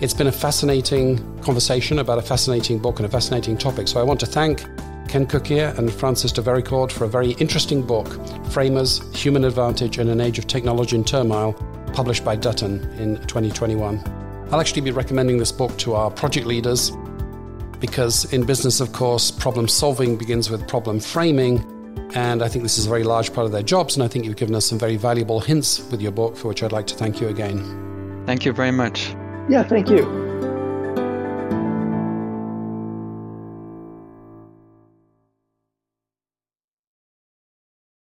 It's 0.01 0.13
been 0.13 0.27
a 0.27 0.31
fascinating 0.33 1.39
conversation 1.39 1.99
about 1.99 2.17
a 2.17 2.21
fascinating 2.21 2.79
book 2.79 2.99
and 2.99 3.05
a 3.05 3.09
fascinating 3.09 3.57
topic. 3.57 3.87
So 3.87 4.01
I 4.01 4.03
want 4.03 4.19
to 4.19 4.25
thank 4.25 4.59
Ken 5.07 5.25
Cukier 5.25 5.73
and 5.77 5.89
Francis 5.89 6.33
de 6.33 6.41
Vericourt 6.41 6.91
for 6.91 7.05
a 7.05 7.09
very 7.09 7.31
interesting 7.39 7.81
book, 7.81 8.09
Framers 8.51 8.99
Human 9.15 9.45
Advantage 9.45 9.99
in 9.99 10.09
an 10.09 10.19
Age 10.19 10.37
of 10.37 10.47
Technology 10.47 10.97
and 10.97 11.07
Turmoil, 11.07 11.53
published 11.93 12.25
by 12.25 12.35
Dutton 12.35 12.83
in 12.99 13.15
2021. 13.27 14.03
I'll 14.51 14.59
actually 14.59 14.81
be 14.81 14.91
recommending 14.91 15.37
this 15.37 15.53
book 15.53 15.77
to 15.77 15.93
our 15.93 16.11
project 16.11 16.45
leaders 16.45 16.91
because 17.79 18.31
in 18.33 18.45
business, 18.45 18.79
of 18.79 18.93
course, 18.93 19.31
problem 19.31 19.67
solving 19.67 20.17
begins 20.17 20.49
with 20.49 20.67
problem 20.67 20.99
framing. 20.99 21.63
And 22.15 22.41
I 22.41 22.47
think 22.47 22.63
this 22.63 22.77
is 22.77 22.85
a 22.85 22.89
very 22.89 23.03
large 23.03 23.33
part 23.33 23.45
of 23.45 23.51
their 23.51 23.63
jobs. 23.63 23.95
And 23.95 24.03
I 24.03 24.07
think 24.07 24.25
you've 24.25 24.37
given 24.37 24.55
us 24.55 24.65
some 24.65 24.79
very 24.79 24.95
valuable 24.95 25.39
hints 25.39 25.79
with 25.91 26.01
your 26.01 26.11
book, 26.11 26.35
for 26.37 26.47
which 26.47 26.63
I'd 26.63 26.71
like 26.71 26.87
to 26.87 26.95
thank 26.95 27.19
you 27.19 27.27
again. 27.27 28.23
Thank 28.25 28.45
you 28.45 28.53
very 28.53 28.71
much. 28.71 29.15
Yeah, 29.49 29.63
thank 29.63 29.89
you. 29.89 30.46